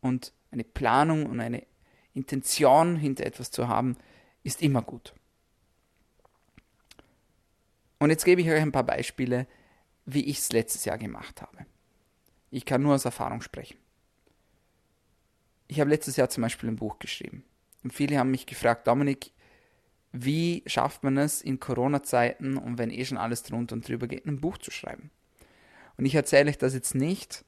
und 0.00 0.32
eine 0.50 0.64
Planung 0.64 1.26
und 1.26 1.38
eine 1.38 1.64
Intention 2.12 2.96
hinter 2.96 3.24
etwas 3.24 3.52
zu 3.52 3.68
haben, 3.68 3.96
ist 4.42 4.62
immer 4.62 4.82
gut. 4.82 5.14
Und 8.00 8.10
jetzt 8.10 8.24
gebe 8.24 8.40
ich 8.40 8.50
euch 8.50 8.60
ein 8.60 8.72
paar 8.72 8.82
Beispiele, 8.82 9.46
wie 10.04 10.24
ich 10.24 10.38
es 10.38 10.50
letztes 10.50 10.84
Jahr 10.86 10.98
gemacht 10.98 11.40
habe. 11.40 11.66
Ich 12.50 12.64
kann 12.64 12.82
nur 12.82 12.96
aus 12.96 13.04
Erfahrung 13.04 13.42
sprechen. 13.42 13.78
Ich 15.68 15.78
habe 15.78 15.90
letztes 15.90 16.16
Jahr 16.16 16.30
zum 16.30 16.42
Beispiel 16.42 16.68
ein 16.68 16.76
Buch 16.76 16.98
geschrieben. 16.98 17.44
Und 17.84 17.94
viele 17.94 18.18
haben 18.18 18.32
mich 18.32 18.44
gefragt, 18.44 18.88
Dominik, 18.88 19.30
wie 20.16 20.62
schafft 20.66 21.02
man 21.02 21.16
es 21.16 21.42
in 21.42 21.58
Corona-Zeiten 21.58 22.56
und 22.56 22.78
wenn 22.78 22.90
eh 22.90 23.04
schon 23.04 23.18
alles 23.18 23.42
drunter 23.42 23.74
und 23.74 23.88
drüber 23.88 24.06
geht, 24.06 24.26
ein 24.26 24.40
Buch 24.40 24.58
zu 24.58 24.70
schreiben? 24.70 25.10
Und 25.98 26.06
ich 26.06 26.14
erzähle 26.14 26.50
euch 26.50 26.58
das 26.58 26.72
jetzt 26.72 26.94
nicht, 26.94 27.44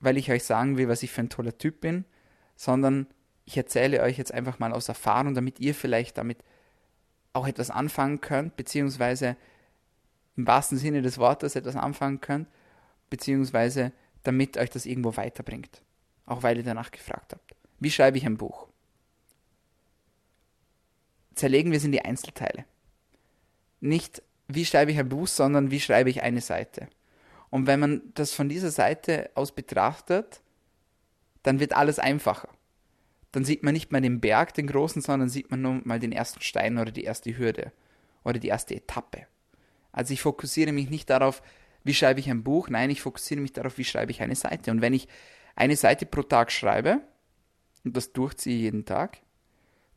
weil 0.00 0.16
ich 0.16 0.30
euch 0.30 0.44
sagen 0.44 0.78
will, 0.78 0.88
was 0.88 1.02
ich 1.02 1.10
für 1.10 1.20
ein 1.20 1.28
toller 1.28 1.58
Typ 1.58 1.82
bin, 1.82 2.06
sondern 2.56 3.06
ich 3.44 3.58
erzähle 3.58 4.00
euch 4.00 4.16
jetzt 4.16 4.32
einfach 4.32 4.58
mal 4.58 4.72
aus 4.72 4.88
Erfahrung, 4.88 5.34
damit 5.34 5.60
ihr 5.60 5.74
vielleicht 5.74 6.16
damit 6.16 6.38
auch 7.34 7.46
etwas 7.46 7.68
anfangen 7.68 8.22
könnt, 8.22 8.56
beziehungsweise 8.56 9.36
im 10.36 10.46
wahrsten 10.46 10.78
Sinne 10.78 11.02
des 11.02 11.18
Wortes 11.18 11.54
etwas 11.54 11.76
anfangen 11.76 12.22
könnt, 12.22 12.48
beziehungsweise 13.10 13.92
damit 14.22 14.56
euch 14.56 14.70
das 14.70 14.86
irgendwo 14.86 15.18
weiterbringt. 15.18 15.82
Auch 16.24 16.42
weil 16.42 16.56
ihr 16.56 16.64
danach 16.64 16.90
gefragt 16.90 17.34
habt. 17.34 17.54
Wie 17.78 17.90
schreibe 17.90 18.16
ich 18.16 18.24
ein 18.24 18.38
Buch? 18.38 18.67
Zerlegen 21.38 21.70
wir 21.70 21.78
es 21.78 21.84
in 21.84 21.92
die 21.92 22.04
Einzelteile. 22.04 22.64
Nicht, 23.80 24.22
wie 24.48 24.64
schreibe 24.64 24.92
ich 24.92 24.98
ein 24.98 25.08
Buch, 25.08 25.28
sondern 25.28 25.70
wie 25.70 25.80
schreibe 25.80 26.10
ich 26.10 26.22
eine 26.22 26.40
Seite. 26.40 26.88
Und 27.50 27.66
wenn 27.66 27.80
man 27.80 28.02
das 28.14 28.32
von 28.32 28.48
dieser 28.48 28.70
Seite 28.70 29.30
aus 29.34 29.52
betrachtet, 29.52 30.42
dann 31.42 31.60
wird 31.60 31.72
alles 31.72 31.98
einfacher. 31.98 32.48
Dann 33.32 33.44
sieht 33.44 33.62
man 33.62 33.74
nicht 33.74 33.92
mehr 33.92 34.00
den 34.00 34.20
Berg, 34.20 34.54
den 34.54 34.66
großen, 34.66 35.02
sondern 35.02 35.28
sieht 35.28 35.50
man 35.50 35.62
nur 35.62 35.80
mal 35.84 35.98
den 35.98 36.12
ersten 36.12 36.40
Stein 36.40 36.78
oder 36.78 36.90
die 36.90 37.04
erste 37.04 37.36
Hürde 37.36 37.72
oder 38.24 38.38
die 38.38 38.48
erste 38.48 38.74
Etappe. 38.74 39.26
Also 39.92 40.12
ich 40.12 40.22
fokussiere 40.22 40.72
mich 40.72 40.90
nicht 40.90 41.08
darauf, 41.10 41.42
wie 41.84 41.94
schreibe 41.94 42.20
ich 42.20 42.30
ein 42.30 42.42
Buch, 42.42 42.68
nein, 42.68 42.90
ich 42.90 43.00
fokussiere 43.00 43.40
mich 43.40 43.52
darauf, 43.52 43.78
wie 43.78 43.84
schreibe 43.84 44.10
ich 44.10 44.20
eine 44.20 44.34
Seite. 44.34 44.70
Und 44.70 44.80
wenn 44.80 44.92
ich 44.92 45.08
eine 45.56 45.76
Seite 45.76 46.06
pro 46.06 46.22
Tag 46.22 46.52
schreibe 46.52 47.00
und 47.84 47.96
das 47.96 48.12
durchziehe 48.12 48.56
jeden 48.56 48.84
Tag, 48.84 49.18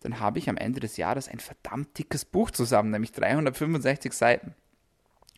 dann 0.01 0.19
habe 0.19 0.39
ich 0.39 0.49
am 0.49 0.57
Ende 0.57 0.79
des 0.79 0.97
Jahres 0.97 1.27
ein 1.27 1.39
verdammt 1.39 1.97
dickes 1.97 2.25
Buch 2.25 2.51
zusammen, 2.51 2.91
nämlich 2.91 3.11
365 3.11 4.13
Seiten. 4.13 4.55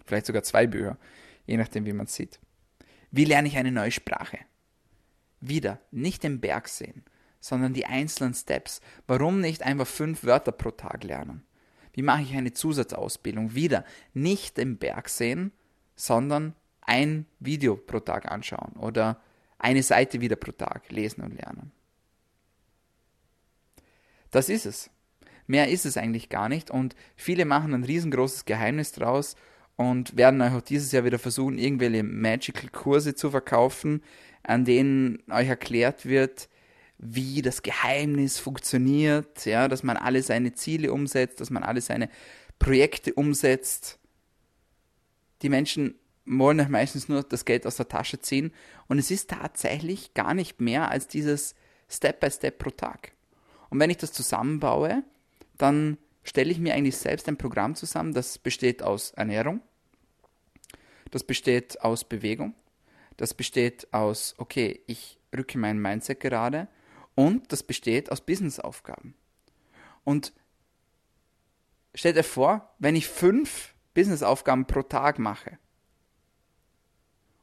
Vielleicht 0.06 0.26
sogar 0.26 0.44
zwei 0.44 0.68
Bücher, 0.68 0.98
je 1.46 1.58
nachdem, 1.58 1.86
wie 1.86 1.94
man 1.94 2.06
es 2.06 2.16
sieht. 2.16 2.40
Wie 3.12 3.26
lerne 3.26 3.48
ich 3.48 3.58
eine 3.58 3.72
neue 3.72 3.92
Sprache? 3.92 4.40
Wieder, 5.40 5.80
nicht 5.92 6.24
den 6.24 6.40
Berg 6.40 6.70
sehen, 6.70 7.04
sondern 7.40 7.74
die 7.74 7.86
einzelnen 7.86 8.34
Steps. 8.34 8.80
Warum 9.06 9.42
nicht 9.42 9.64
einfach 9.64 9.88
fünf 9.88 10.24
Wörter 10.24 10.54
pro 10.54 10.72
Tag 10.72 11.04
lernen? 11.04 11.44
Wie 11.92 12.02
mache 12.02 12.24
ich 12.24 12.34
eine 12.34 12.54
Zusatzausbildung? 12.54 13.54
Wieder, 13.54 13.86
nicht 14.14 14.58
den 14.58 14.78
Berg 14.78 15.10
sehen, 15.10 15.52
sondern 15.96 16.56
ein 16.82 17.26
Video 17.40 17.76
pro 17.76 18.00
Tag 18.00 18.32
anschauen 18.32 18.74
oder 18.78 19.22
eine 19.60 19.84
Seite 19.84 20.22
wieder 20.22 20.36
pro 20.38 20.52
Tag 20.52 20.90
lesen 20.90 21.22
und 21.22 21.36
lernen. 21.36 21.72
Das 24.34 24.50
ist 24.50 24.66
es. 24.66 24.90
Mehr 25.46 25.70
ist 25.70 25.86
es 25.86 25.96
eigentlich 25.96 26.30
gar 26.30 26.50
nicht 26.50 26.72
und 26.72 26.96
viele 27.16 27.46
machen 27.46 27.74
ein 27.74 27.84
riesengroßes 27.84 28.46
Geheimnis 28.46 28.92
draus 28.92 29.36
und 29.76 30.18
werden 30.18 30.42
euch 30.42 30.54
auch 30.54 30.62
dieses 30.62 30.92
Jahr 30.92 31.04
wieder 31.04 31.20
versuchen, 31.20 31.60
irgendwelche 31.60 32.02
Magical-Kurse 32.02 33.14
zu 33.14 33.30
verkaufen, 33.30 34.02
an 34.42 34.66
denen 34.66 35.22
euch 35.30 35.48
erklärt 35.48 36.08
wird, 36.08 36.50
wie 36.98 37.44
das 37.44 37.62
Geheimnis 37.62 38.40
funktioniert, 38.40 39.46
ja, 39.46 39.68
dass 39.68 39.84
man 39.84 39.98
alle 39.98 40.24
seine 40.24 40.54
Ziele 40.54 40.92
umsetzt, 40.92 41.40
dass 41.40 41.52
man 41.52 41.62
alle 41.64 41.82
seine 41.82 42.10
Projekte 42.58 43.14
umsetzt. 43.14 44.00
Die 45.44 45.50
Menschen 45.50 45.94
wollen 46.26 46.60
euch 46.60 46.70
meistens 46.70 47.08
nur 47.08 47.22
das 47.22 47.46
Geld 47.46 47.68
aus 47.68 47.76
der 47.76 47.88
Tasche 47.88 48.20
ziehen 48.20 48.52
und 48.88 48.98
es 48.98 49.12
ist 49.12 49.30
tatsächlich 49.30 50.16
gar 50.16 50.34
nicht 50.34 50.60
mehr 50.60 50.90
als 50.90 51.08
dieses 51.08 51.54
Step 51.88 52.20
by 52.20 52.32
Step 52.32 52.58
pro 52.58 52.72
Tag. 52.72 53.14
Und 53.74 53.80
wenn 53.80 53.90
ich 53.90 53.98
das 53.98 54.14
zusammenbaue, 54.14 55.02
dann 55.58 55.98
stelle 56.24 56.52
ich 56.52 56.60
mir 56.60 56.76
eigentlich 56.76 56.96
selbst 56.96 57.28
ein 57.28 57.38
Programm 57.38 57.74
zusammen, 57.74 58.14
das 58.14 58.38
besteht 58.38 58.84
aus 58.84 59.10
Ernährung, 59.14 59.62
das 61.10 61.24
besteht 61.24 61.82
aus 61.82 62.04
Bewegung, 62.04 62.54
das 63.18 63.34
besteht 63.34 63.92
aus, 63.92 64.36
okay, 64.38 64.84
ich 64.86 65.18
rücke 65.36 65.58
mein 65.58 65.82
Mindset 65.82 66.20
gerade 66.20 66.68
und 67.16 67.52
das 67.52 67.64
besteht 67.64 68.12
aus 68.12 68.22
Businessaufgaben. 68.22 69.16
Und 70.04 70.34
stell 71.96 72.14
dir 72.14 72.24
vor, 72.24 72.76
wenn 72.78 72.96
ich 72.96 73.08
fünf 73.08 73.74
Businessaufgaben 73.96 74.68
pro 74.68 74.84
Tag 74.84 75.18
mache 75.18 75.58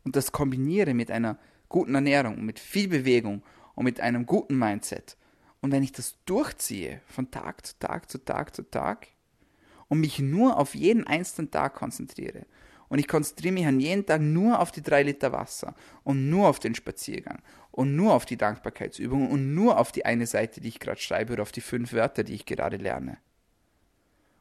und 0.04 0.14
das 0.14 0.30
kombiniere 0.30 0.94
mit 0.94 1.10
einer 1.10 1.40
guten 1.68 1.96
Ernährung, 1.96 2.44
mit 2.44 2.60
viel 2.60 2.87
Bewegung 2.87 3.42
und 3.75 3.82
mit 3.82 3.99
einem 3.99 4.26
guten 4.26 4.56
Mindset 4.56 5.16
und 5.61 5.73
wenn 5.73 5.83
ich 5.83 5.93
das 5.93 6.17
durchziehe 6.25 7.00
von 7.07 7.31
Tag 7.31 7.67
zu 7.67 7.79
Tag 7.79 8.11
zu 8.11 8.25
Tag 8.25 8.55
zu 8.55 8.62
Tag 8.62 9.09
und 9.88 10.00
mich 10.00 10.19
nur 10.19 10.57
auf 10.57 10.75
jeden 10.75 11.07
einzelnen 11.07 11.50
Tag 11.50 11.75
konzentriere 11.75 12.47
und 12.88 12.99
ich 12.99 13.09
konzentriere 13.09 13.55
mich 13.55 13.67
an 13.67 13.81
jeden 13.81 14.05
Tag 14.05 14.21
nur 14.21 14.59
auf 14.59 14.73
die 14.73 14.83
drei 14.83 15.02
Liter 15.02 15.33
Wasser 15.33 15.75
und 16.02 16.29
nur 16.29 16.49
auf 16.49 16.59
den 16.59 16.75
Spaziergang 16.75 17.40
und 17.71 17.95
nur 17.95 18.14
auf 18.14 18.26
die 18.26 18.37
Dankbarkeitsübungen 18.37 19.31
und 19.31 19.55
nur 19.55 19.79
auf 19.79 19.93
die 19.93 20.05
eine 20.05 20.26
Seite, 20.26 20.61
die 20.61 20.69
ich 20.69 20.81
gerade 20.81 21.00
schreibe 21.00 21.35
oder 21.35 21.43
auf 21.43 21.52
die 21.52 21.61
fünf 21.61 21.93
Wörter, 21.93 22.25
die 22.25 22.35
ich 22.35 22.47
gerade 22.47 22.76
lerne. 22.76 23.19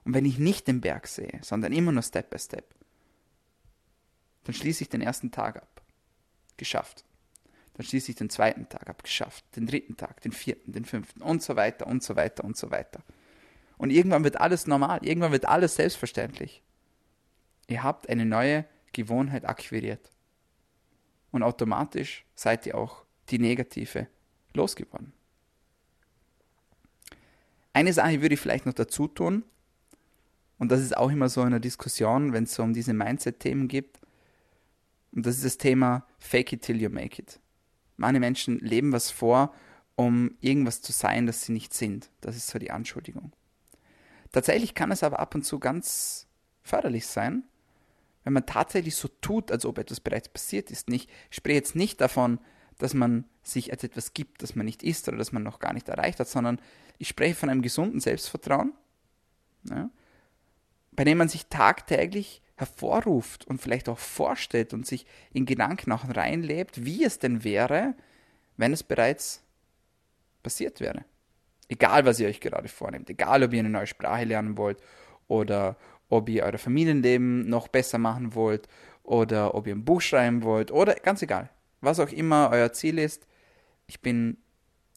Und 0.03 0.15
wenn 0.15 0.25
ich 0.25 0.39
nicht 0.39 0.67
den 0.67 0.81
Berg 0.81 1.07
sehe, 1.07 1.39
sondern 1.43 1.71
immer 1.73 1.91
nur 1.91 2.01
Step 2.01 2.31
by 2.31 2.39
Step, 2.39 2.73
dann 4.45 4.55
schließe 4.55 4.83
ich 4.83 4.89
den 4.89 5.01
ersten 5.01 5.29
Tag 5.29 5.57
ab. 5.57 5.83
Geschafft. 6.57 7.05
Dann 7.79 7.85
schließe 7.85 8.11
ich 8.11 8.17
den 8.17 8.29
zweiten 8.29 8.67
Tag 8.67 8.89
abgeschafft, 8.89 9.45
den 9.55 9.65
dritten 9.65 9.95
Tag, 9.95 10.19
den 10.19 10.33
vierten, 10.33 10.73
den 10.73 10.83
fünften 10.83 11.21
und 11.21 11.41
so 11.41 11.55
weiter 11.55 11.87
und 11.87 12.03
so 12.03 12.17
weiter 12.17 12.43
und 12.43 12.57
so 12.57 12.71
weiter. 12.71 13.01
Und 13.77 13.89
irgendwann 13.89 14.25
wird 14.25 14.35
alles 14.35 14.67
normal, 14.67 14.99
irgendwann 15.01 15.31
wird 15.31 15.45
alles 15.45 15.75
selbstverständlich. 15.75 16.61
Ihr 17.67 17.81
habt 17.81 18.09
eine 18.09 18.25
neue 18.25 18.65
Gewohnheit 18.91 19.45
akquiriert. 19.45 20.11
Und 21.31 21.41
automatisch 21.41 22.25
seid 22.35 22.65
ihr 22.65 22.77
auch 22.77 23.05
die 23.29 23.39
negative 23.39 24.07
losgeworden. 24.53 25.13
Eine 27.71 27.93
Sache 27.93 28.21
würde 28.21 28.33
ich 28.33 28.41
vielleicht 28.41 28.65
noch 28.65 28.73
dazu 28.73 29.07
tun, 29.07 29.45
und 30.57 30.69
das 30.69 30.81
ist 30.81 30.97
auch 30.97 31.11
immer 31.11 31.29
so 31.29 31.43
in 31.43 31.51
der 31.51 31.61
Diskussion, 31.61 32.33
wenn 32.33 32.43
es 32.43 32.55
so 32.55 32.63
um 32.63 32.73
diese 32.73 32.91
Mindset-Themen 32.93 33.69
gibt. 33.69 34.01
Und 35.13 35.25
das 35.25 35.37
ist 35.37 35.45
das 35.45 35.57
Thema 35.57 36.05
Fake 36.17 36.51
it 36.51 36.63
till 36.63 36.81
you 36.81 36.89
make 36.89 37.21
it. 37.21 37.39
Manche 37.99 38.19
Menschen 38.19 38.59
leben 38.59 38.91
was 38.91 39.11
vor, 39.11 39.53
um 39.95 40.37
irgendwas 40.39 40.81
zu 40.81 40.91
sein, 40.91 41.27
das 41.27 41.43
sie 41.43 41.51
nicht 41.51 41.73
sind. 41.73 42.09
Das 42.21 42.35
ist 42.35 42.47
so 42.47 42.57
die 42.57 42.71
Anschuldigung. 42.71 43.33
Tatsächlich 44.31 44.73
kann 44.73 44.91
es 44.91 45.03
aber 45.03 45.19
ab 45.19 45.35
und 45.35 45.43
zu 45.43 45.59
ganz 45.59 46.27
förderlich 46.63 47.05
sein, 47.07 47.43
wenn 48.23 48.33
man 48.33 48.45
tatsächlich 48.45 48.95
so 48.95 49.07
tut, 49.07 49.51
als 49.51 49.65
ob 49.65 49.77
etwas 49.77 49.99
bereits 49.99 50.29
passiert 50.29 50.71
ist. 50.71 50.89
Ich 50.89 51.07
spreche 51.29 51.55
jetzt 51.55 51.75
nicht 51.75 51.99
davon, 51.99 52.39
dass 52.77 52.93
man 52.93 53.25
sich 53.43 53.71
als 53.71 53.83
etwas 53.83 54.13
gibt, 54.13 54.41
das 54.43 54.55
man 54.55 54.65
nicht 54.65 54.83
ist 54.83 55.07
oder 55.09 55.17
das 55.17 55.31
man 55.31 55.43
noch 55.43 55.59
gar 55.59 55.73
nicht 55.73 55.89
erreicht 55.89 56.19
hat, 56.19 56.29
sondern 56.29 56.61
ich 56.97 57.09
spreche 57.09 57.35
von 57.35 57.49
einem 57.49 57.61
gesunden 57.61 57.99
Selbstvertrauen, 57.99 58.73
ja, 59.69 59.89
bei 60.91 61.03
dem 61.03 61.17
man 61.17 61.27
sich 61.27 61.47
tagtäglich 61.47 62.41
hervorruft 62.59 63.47
und 63.47 63.61
vielleicht 63.61 63.87
auch 63.87 63.97
vorstellt 63.97 64.73
und 64.73 64.85
sich 64.85 65.05
in 65.31 65.45
Gedanken 65.45 65.93
auch 65.93 66.03
reinlebt, 66.13 66.83
wie 66.83 67.05
es 67.05 67.17
denn 67.17 67.45
wäre, 67.45 67.95
wenn 68.57 68.73
es 68.73 68.83
bereits 68.83 69.41
passiert 70.43 70.81
wäre. 70.81 71.05
Egal, 71.69 72.05
was 72.05 72.19
ihr 72.19 72.27
euch 72.27 72.41
gerade 72.41 72.67
vornehmt, 72.67 73.09
egal, 73.09 73.43
ob 73.43 73.53
ihr 73.53 73.59
eine 73.59 73.69
neue 73.69 73.87
Sprache 73.87 74.25
lernen 74.25 74.57
wollt 74.57 74.77
oder 75.29 75.77
ob 76.09 76.27
ihr 76.27 76.43
euer 76.43 76.57
Familienleben 76.57 77.47
noch 77.47 77.69
besser 77.69 77.97
machen 77.97 78.35
wollt 78.35 78.67
oder 79.03 79.55
ob 79.55 79.65
ihr 79.65 79.75
ein 79.75 79.85
Buch 79.85 80.01
schreiben 80.01 80.43
wollt 80.43 80.69
oder 80.69 80.95
ganz 80.95 81.21
egal, 81.21 81.49
was 81.79 82.01
auch 82.01 82.11
immer 82.11 82.49
euer 82.51 82.73
Ziel 82.73 82.99
ist. 82.99 83.25
Ich 83.87 84.01
bin 84.01 84.37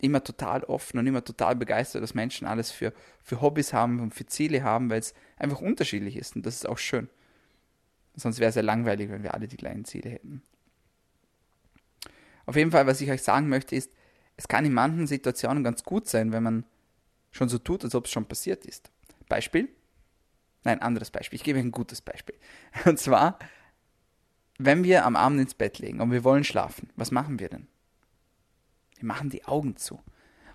immer 0.00 0.24
total 0.24 0.64
offen 0.64 0.98
und 0.98 1.06
immer 1.06 1.22
total 1.22 1.54
begeistert, 1.54 2.02
dass 2.02 2.14
Menschen 2.14 2.48
alles 2.48 2.72
für, 2.72 2.92
für 3.22 3.40
Hobbys 3.40 3.72
haben 3.72 4.00
und 4.00 4.14
für 4.14 4.26
Ziele 4.26 4.64
haben, 4.64 4.90
weil 4.90 4.98
es 4.98 5.14
einfach 5.36 5.60
unterschiedlich 5.60 6.16
ist 6.16 6.34
und 6.34 6.44
das 6.44 6.56
ist 6.56 6.68
auch 6.68 6.78
schön. 6.78 7.08
Sonst 8.14 8.38
wäre 8.38 8.50
es 8.50 8.54
ja 8.54 8.62
langweilig, 8.62 9.10
wenn 9.10 9.22
wir 9.22 9.34
alle 9.34 9.48
die 9.48 9.56
gleichen 9.56 9.84
Ziele 9.84 10.10
hätten. 10.10 10.42
Auf 12.46 12.56
jeden 12.56 12.70
Fall, 12.70 12.86
was 12.86 13.00
ich 13.00 13.10
euch 13.10 13.22
sagen 13.22 13.48
möchte, 13.48 13.76
ist, 13.76 13.92
es 14.36 14.48
kann 14.48 14.64
in 14.64 14.72
manchen 14.72 15.06
Situationen 15.06 15.64
ganz 15.64 15.84
gut 15.84 16.08
sein, 16.08 16.32
wenn 16.32 16.42
man 16.42 16.64
schon 17.30 17.48
so 17.48 17.58
tut, 17.58 17.84
als 17.84 17.94
ob 17.94 18.06
es 18.06 18.10
schon 18.10 18.26
passiert 18.26 18.66
ist. 18.66 18.90
Beispiel? 19.28 19.68
Nein, 20.64 20.82
anderes 20.82 21.10
Beispiel. 21.10 21.36
Ich 21.36 21.44
gebe 21.44 21.58
euch 21.58 21.64
ein 21.64 21.72
gutes 21.72 22.02
Beispiel. 22.02 22.36
Und 22.84 22.98
zwar, 22.98 23.38
wenn 24.58 24.84
wir 24.84 25.04
am 25.06 25.16
Abend 25.16 25.40
ins 25.40 25.54
Bett 25.54 25.78
legen 25.78 26.00
und 26.00 26.12
wir 26.12 26.24
wollen 26.24 26.44
schlafen, 26.44 26.90
was 26.96 27.10
machen 27.10 27.38
wir 27.38 27.48
denn? 27.48 27.66
Wir 28.96 29.06
machen 29.06 29.30
die 29.30 29.44
Augen 29.44 29.76
zu. 29.76 30.00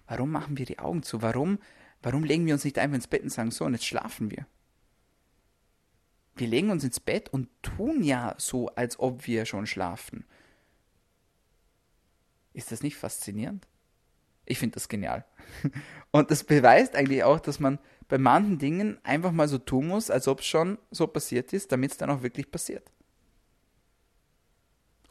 Warum 0.08 0.32
machen 0.32 0.58
wir 0.58 0.66
die 0.66 0.80
Augen 0.80 1.04
zu? 1.04 1.22
Warum, 1.22 1.60
warum 2.02 2.24
legen 2.24 2.46
wir 2.46 2.54
uns 2.54 2.64
nicht 2.64 2.80
einfach 2.80 2.96
ins 2.96 3.08
Bett 3.08 3.24
und 3.24 3.30
sagen, 3.30 3.52
so, 3.52 3.66
und 3.66 3.74
jetzt 3.74 3.86
schlafen 3.86 4.32
wir? 4.32 4.46
Wir 6.38 6.48
legen 6.48 6.70
uns 6.70 6.84
ins 6.84 7.00
Bett 7.00 7.30
und 7.30 7.50
tun 7.64 8.04
ja 8.04 8.36
so, 8.38 8.68
als 8.70 9.00
ob 9.00 9.26
wir 9.28 9.46
schon 9.46 9.66
schlafen. 9.66 10.26
Ist 12.54 12.72
das 12.72 12.84
nicht 12.84 12.96
faszinierend? 12.96 13.68
Ich 14.46 14.60
finde 14.60 14.76
das 14.76 14.88
genial. 14.88 15.26
Und 16.12 16.32
das 16.32 16.44
beweist 16.44 16.96
eigentlich 16.96 17.24
auch, 17.24 17.40
dass 17.40 17.60
man 17.60 17.80
bei 18.08 18.18
manchen 18.18 18.58
Dingen 18.58 18.98
einfach 19.04 19.34
mal 19.34 19.48
so 19.48 19.58
tun 19.58 19.88
muss, 19.88 20.10
als 20.10 20.28
ob 20.28 20.40
es 20.40 20.46
schon 20.46 20.80
so 20.90 21.06
passiert 21.06 21.52
ist, 21.52 21.72
damit 21.72 21.92
es 21.92 21.98
dann 21.98 22.10
auch 22.10 22.24
wirklich 22.24 22.50
passiert. 22.50 22.90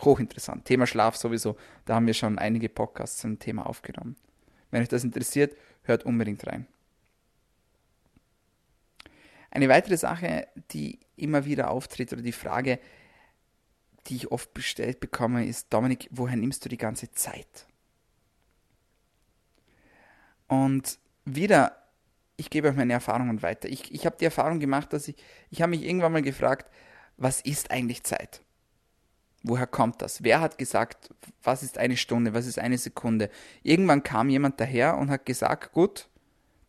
Hochinteressant. 0.00 0.64
Thema 0.64 0.86
Schlaf 0.86 1.16
sowieso. 1.16 1.56
Da 1.84 1.94
haben 1.94 2.06
wir 2.06 2.14
schon 2.14 2.38
einige 2.38 2.68
Podcasts 2.68 3.18
zum 3.18 3.38
Thema 3.38 3.66
aufgenommen. 3.66 4.16
Wenn 4.70 4.82
euch 4.82 4.88
das 4.88 5.04
interessiert, 5.04 5.56
hört 5.82 6.04
unbedingt 6.04 6.46
rein. 6.46 6.66
Eine 9.50 9.68
weitere 9.68 9.96
Sache, 9.96 10.48
die 10.72 10.98
immer 11.16 11.44
wieder 11.44 11.70
auftritt, 11.70 12.12
oder 12.12 12.22
die 12.22 12.32
Frage, 12.32 12.78
die 14.06 14.16
ich 14.16 14.30
oft 14.30 14.54
bestellt 14.54 15.00
bekomme, 15.00 15.46
ist, 15.46 15.72
Dominik, 15.72 16.08
woher 16.10 16.36
nimmst 16.36 16.64
du 16.64 16.68
die 16.68 16.76
ganze 16.76 17.10
Zeit? 17.10 17.66
Und 20.48 20.98
wieder, 21.24 21.76
ich 22.36 22.50
gebe 22.50 22.68
euch 22.68 22.76
meine 22.76 22.92
Erfahrungen 22.92 23.42
weiter. 23.42 23.68
Ich, 23.68 23.92
ich 23.92 24.06
habe 24.06 24.16
die 24.18 24.26
Erfahrung 24.26 24.60
gemacht, 24.60 24.92
dass 24.92 25.08
ich, 25.08 25.16
ich 25.50 25.62
habe 25.62 25.70
mich 25.70 25.82
irgendwann 25.82 26.12
mal 26.12 26.22
gefragt, 26.22 26.70
was 27.16 27.40
ist 27.40 27.70
eigentlich 27.70 28.04
Zeit? 28.04 28.42
Woher 29.42 29.66
kommt 29.66 30.02
das? 30.02 30.22
Wer 30.22 30.40
hat 30.40 30.58
gesagt, 30.58 31.10
was 31.42 31.62
ist 31.62 31.78
eine 31.78 31.96
Stunde, 31.96 32.34
was 32.34 32.46
ist 32.46 32.58
eine 32.58 32.78
Sekunde? 32.78 33.30
Irgendwann 33.62 34.02
kam 34.02 34.28
jemand 34.28 34.60
daher 34.60 34.96
und 34.96 35.10
hat 35.10 35.24
gesagt, 35.24 35.72
gut, 35.72 36.08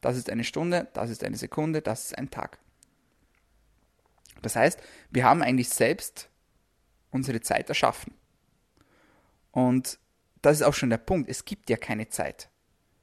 das 0.01 0.15
ist 0.15 0.29
eine 0.29 0.43
Stunde, 0.43 0.87
das 0.93 1.09
ist 1.09 1.23
eine 1.23 1.37
Sekunde, 1.37 1.81
das 1.81 2.05
ist 2.05 2.17
ein 2.17 2.29
Tag. 2.29 2.59
Das 4.41 4.55
heißt, 4.55 4.79
wir 5.11 5.23
haben 5.23 5.41
eigentlich 5.41 5.69
selbst 5.69 6.29
unsere 7.11 7.41
Zeit 7.41 7.69
erschaffen. 7.69 8.13
Und 9.51 9.99
das 10.41 10.57
ist 10.57 10.63
auch 10.63 10.73
schon 10.73 10.89
der 10.89 10.97
Punkt. 10.97 11.29
Es 11.29 11.45
gibt 11.45 11.69
ja 11.69 11.77
keine 11.77 12.09
Zeit. 12.09 12.49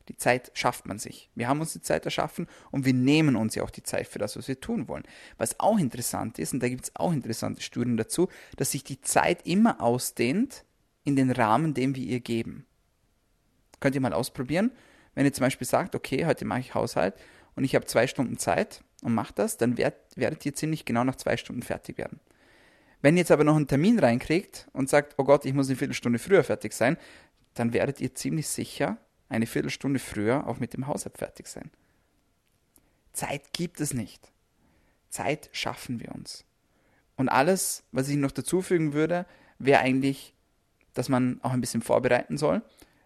Die 0.08 0.16
Zeit 0.16 0.50
schafft 0.54 0.86
man 0.86 0.98
sich. 0.98 1.30
Wir 1.34 1.48
haben 1.48 1.60
uns 1.60 1.72
die 1.72 1.80
Zeit 1.80 2.04
erschaffen 2.04 2.46
und 2.70 2.84
wir 2.84 2.92
nehmen 2.92 3.36
uns 3.36 3.54
ja 3.54 3.62
auch 3.62 3.70
die 3.70 3.82
Zeit 3.82 4.06
für 4.06 4.18
das, 4.18 4.36
was 4.36 4.48
wir 4.48 4.60
tun 4.60 4.86
wollen. 4.86 5.04
Was 5.38 5.58
auch 5.60 5.78
interessant 5.78 6.38
ist, 6.38 6.52
und 6.52 6.62
da 6.62 6.68
gibt 6.68 6.84
es 6.84 6.96
auch 6.96 7.12
interessante 7.12 7.62
Studien 7.62 7.96
dazu, 7.96 8.28
dass 8.56 8.72
sich 8.72 8.84
die 8.84 9.00
Zeit 9.00 9.46
immer 9.46 9.80
ausdehnt 9.80 10.64
in 11.04 11.16
den 11.16 11.30
Rahmen, 11.30 11.72
den 11.72 11.94
wir 11.94 12.04
ihr 12.04 12.20
geben. 12.20 12.66
Könnt 13.80 13.94
ihr 13.94 14.00
mal 14.00 14.12
ausprobieren. 14.12 14.72
Wenn 15.14 15.24
ihr 15.24 15.32
zum 15.32 15.42
Beispiel 15.42 15.66
sagt, 15.66 15.94
okay, 15.94 16.26
heute 16.26 16.44
mache 16.44 16.60
ich 16.60 16.74
Haushalt 16.74 17.14
und 17.56 17.64
ich 17.64 17.74
habe 17.74 17.86
zwei 17.86 18.06
Stunden 18.06 18.38
Zeit 18.38 18.82
und 19.04 19.14
mache 19.14 19.34
das, 19.34 19.56
dann 19.56 19.76
werdet, 19.76 20.16
werdet 20.16 20.44
ihr 20.44 20.54
ziemlich 20.54 20.84
genau 20.84 21.04
nach 21.04 21.16
zwei 21.16 21.36
Stunden 21.36 21.62
fertig 21.62 21.98
werden. 21.98 22.18
Wenn 23.02 23.16
ihr 23.16 23.20
jetzt 23.20 23.30
aber 23.30 23.44
noch 23.44 23.54
einen 23.54 23.68
Termin 23.68 23.98
reinkriegt 23.98 24.66
und 24.72 24.88
sagt, 24.88 25.14
oh 25.18 25.24
Gott, 25.24 25.44
ich 25.44 25.52
muss 25.52 25.68
eine 25.68 25.76
Viertelstunde 25.76 26.18
früher 26.18 26.42
fertig 26.42 26.72
sein, 26.72 26.96
dann 27.52 27.72
werdet 27.72 28.00
ihr 28.00 28.14
ziemlich 28.14 28.48
sicher 28.48 28.96
eine 29.28 29.46
Viertelstunde 29.46 29.98
früher 29.98 30.46
auch 30.46 30.58
mit 30.58 30.72
dem 30.72 30.86
Haushalt 30.86 31.18
fertig 31.18 31.46
sein. 31.46 31.70
Zeit 33.12 33.52
gibt 33.52 33.80
es 33.80 33.92
nicht. 33.92 34.32
Zeit 35.10 35.50
schaffen 35.52 36.00
wir 36.00 36.14
uns. 36.14 36.44
Und 37.16 37.28
alles, 37.28 37.84
was 37.92 38.08
ich 38.08 38.16
noch 38.16 38.32
dazufügen 38.32 38.94
würde, 38.94 39.26
wäre 39.58 39.80
eigentlich, 39.80 40.34
dass 40.94 41.08
man 41.08 41.40
auch 41.42 41.52
ein 41.52 41.60
bisschen 41.60 41.82
vorbereiten 41.82 42.38
soll. 42.38 42.62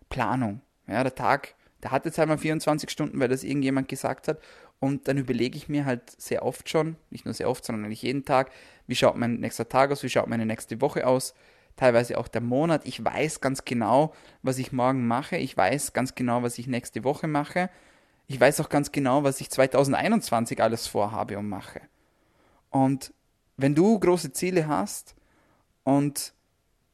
Planung. 0.09 0.61
Ja, 0.87 1.03
der 1.03 1.15
Tag, 1.15 1.55
der 1.83 1.91
hat 1.91 2.05
jetzt 2.05 2.19
einmal 2.19 2.39
24 2.39 2.89
Stunden, 2.89 3.21
weil 3.21 3.29
das 3.29 3.45
irgendjemand 3.45 3.89
gesagt 3.89 4.29
hat. 4.29 4.41
Und 4.81 5.09
dann 5.09 5.19
überlege 5.19 5.57
ich 5.57 5.69
mir 5.69 5.85
halt 5.85 6.11
sehr 6.21 6.45
oft 6.45 6.69
schon, 6.69 6.97
nicht 7.11 7.25
nur 7.25 7.35
sehr 7.35 7.51
oft, 7.51 7.65
sondern 7.65 7.85
eigentlich 7.85 8.03
jeden 8.03 8.25
Tag, 8.25 8.53
wie 8.87 8.95
schaut 8.95 9.17
mein 9.17 9.41
nächster 9.41 9.69
Tag 9.69 9.91
aus, 9.91 10.03
wie 10.03 10.09
schaut 10.09 10.29
meine 10.29 10.47
nächste 10.47 10.81
Woche 10.81 11.07
aus, 11.07 11.35
teilweise 11.77 12.19
auch 12.19 12.29
der 12.29 12.41
Monat. 12.41 12.87
Ich 12.87 13.05
weiß 13.05 13.41
ganz 13.41 13.65
genau, 13.65 14.15
was 14.43 14.59
ich 14.59 14.73
morgen 14.73 15.07
mache. 15.07 15.37
Ich 15.37 15.57
weiß 15.57 15.93
ganz 15.93 16.15
genau, 16.15 16.43
was 16.43 16.59
ich 16.59 16.67
nächste 16.67 17.03
Woche 17.05 17.27
mache. 17.27 17.71
Ich 18.29 18.39
weiß 18.39 18.61
auch 18.61 18.69
ganz 18.69 18.93
genau, 18.93 19.25
was 19.25 19.41
ich 19.41 19.51
2021 19.51 20.63
alles 20.63 20.87
vorhabe 20.87 21.39
und 21.39 21.49
mache. 21.49 21.81
Und 22.71 23.13
wenn 23.57 23.75
du 23.75 23.99
große 23.99 24.33
Ziele 24.33 24.69
hast 24.69 25.17
und 25.83 26.35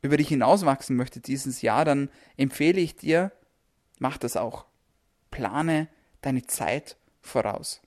über 0.00 0.16
dich 0.16 0.28
hinauswachsen 0.28 0.96
möchtest 0.96 1.26
dieses 1.26 1.60
Jahr, 1.60 1.84
dann 1.84 2.08
empfehle 2.36 2.80
ich 2.80 2.96
dir, 2.96 3.32
mach 3.98 4.16
das 4.16 4.36
auch. 4.36 4.66
Plane 5.30 5.88
deine 6.20 6.46
Zeit 6.46 6.96
voraus. 7.26 7.80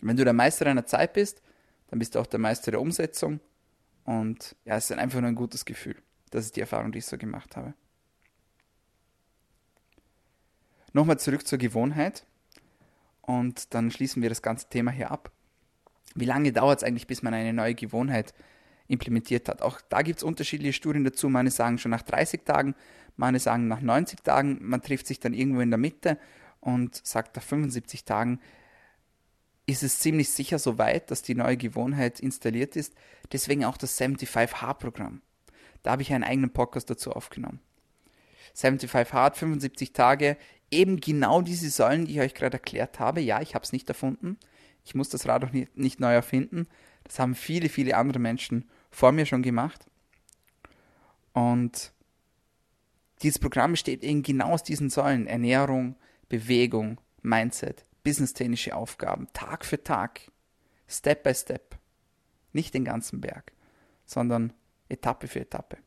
Wenn 0.00 0.16
du 0.16 0.24
der 0.24 0.32
Meister 0.32 0.64
deiner 0.64 0.86
Zeit 0.86 1.12
bist, 1.12 1.42
dann 1.88 1.98
bist 1.98 2.14
du 2.14 2.20
auch 2.20 2.26
der 2.26 2.38
Meister 2.38 2.70
der 2.70 2.80
Umsetzung 2.80 3.40
und 4.04 4.56
ja, 4.64 4.76
es 4.76 4.90
ist 4.90 4.96
einfach 4.96 5.20
nur 5.20 5.28
ein 5.28 5.34
gutes 5.34 5.64
Gefühl. 5.64 5.96
Das 6.30 6.44
ist 6.44 6.56
die 6.56 6.60
Erfahrung, 6.60 6.92
die 6.92 6.98
ich 6.98 7.06
so 7.06 7.18
gemacht 7.18 7.56
habe. 7.56 7.74
Nochmal 10.92 11.18
zurück 11.18 11.46
zur 11.46 11.58
Gewohnheit. 11.58 12.24
Und 13.20 13.74
dann 13.74 13.90
schließen 13.90 14.22
wir 14.22 14.30
das 14.30 14.40
ganze 14.40 14.68
Thema 14.70 14.90
hier 14.90 15.10
ab. 15.10 15.30
Wie 16.14 16.24
lange 16.24 16.52
dauert 16.52 16.78
es 16.78 16.84
eigentlich, 16.84 17.06
bis 17.06 17.22
man 17.22 17.34
eine 17.34 17.52
neue 17.52 17.74
Gewohnheit 17.74 18.32
implementiert 18.86 19.48
hat? 19.48 19.60
Auch 19.60 19.80
da 19.90 20.00
gibt 20.00 20.18
es 20.20 20.24
unterschiedliche 20.24 20.72
Studien 20.72 21.04
dazu. 21.04 21.28
Meine 21.28 21.50
sagen 21.50 21.76
schon 21.76 21.90
nach 21.90 22.02
30 22.02 22.46
Tagen, 22.46 22.74
meine 23.16 23.38
sagen 23.38 23.68
nach 23.68 23.82
90 23.82 24.22
Tagen. 24.22 24.58
Man 24.62 24.80
trifft 24.80 25.06
sich 25.06 25.20
dann 25.20 25.34
irgendwo 25.34 25.60
in 25.60 25.70
der 25.70 25.78
Mitte 25.78 26.18
und 26.74 27.00
sagt 27.06 27.36
nach 27.36 27.42
75 27.42 28.04
Tagen, 28.04 28.40
ist 29.66 29.82
es 29.82 29.98
ziemlich 29.98 30.30
sicher 30.30 30.58
so 30.58 30.78
weit, 30.78 31.10
dass 31.10 31.22
die 31.22 31.34
neue 31.34 31.56
Gewohnheit 31.56 32.20
installiert 32.20 32.76
ist. 32.76 32.94
Deswegen 33.32 33.64
auch 33.64 33.76
das 33.76 34.00
75H-Programm. 34.00 35.20
Da 35.82 35.92
habe 35.92 36.02
ich 36.02 36.12
einen 36.12 36.24
eigenen 36.24 36.50
Podcast 36.50 36.88
dazu 36.90 37.12
aufgenommen. 37.12 37.60
75 38.54 39.12
Hard, 39.12 39.36
75 39.36 39.92
Tage, 39.92 40.36
eben 40.70 41.00
genau 41.00 41.42
diese 41.42 41.70
Säulen, 41.70 42.06
die 42.06 42.14
ich 42.14 42.20
euch 42.20 42.34
gerade 42.34 42.56
erklärt 42.56 42.98
habe. 42.98 43.20
Ja, 43.20 43.40
ich 43.40 43.54
habe 43.54 43.64
es 43.64 43.72
nicht 43.72 43.88
erfunden. 43.88 44.38
Ich 44.84 44.94
muss 44.94 45.10
das 45.10 45.28
Rad 45.28 45.44
auch 45.44 45.52
nicht, 45.52 45.76
nicht 45.76 46.00
neu 46.00 46.12
erfinden. 46.12 46.66
Das 47.04 47.18
haben 47.18 47.34
viele, 47.34 47.68
viele 47.68 47.96
andere 47.96 48.18
Menschen 48.18 48.68
vor 48.90 49.12
mir 49.12 49.26
schon 49.26 49.42
gemacht. 49.42 49.86
Und 51.32 51.92
dieses 53.22 53.38
Programm 53.38 53.72
besteht 53.72 54.02
eben 54.02 54.22
genau 54.22 54.52
aus 54.52 54.62
diesen 54.62 54.90
Säulen. 54.90 55.26
Ernährung, 55.26 55.96
Bewegung, 56.28 57.00
Mindset, 57.22 57.84
businesstechnische 58.04 58.74
Aufgaben, 58.74 59.28
Tag 59.32 59.64
für 59.64 59.82
Tag, 59.82 60.20
Step 60.86 61.22
by 61.22 61.34
Step. 61.34 61.78
Nicht 62.52 62.74
den 62.74 62.84
ganzen 62.84 63.20
Berg, 63.20 63.52
sondern 64.06 64.52
Etappe 64.88 65.28
für 65.28 65.40
Etappe. 65.40 65.78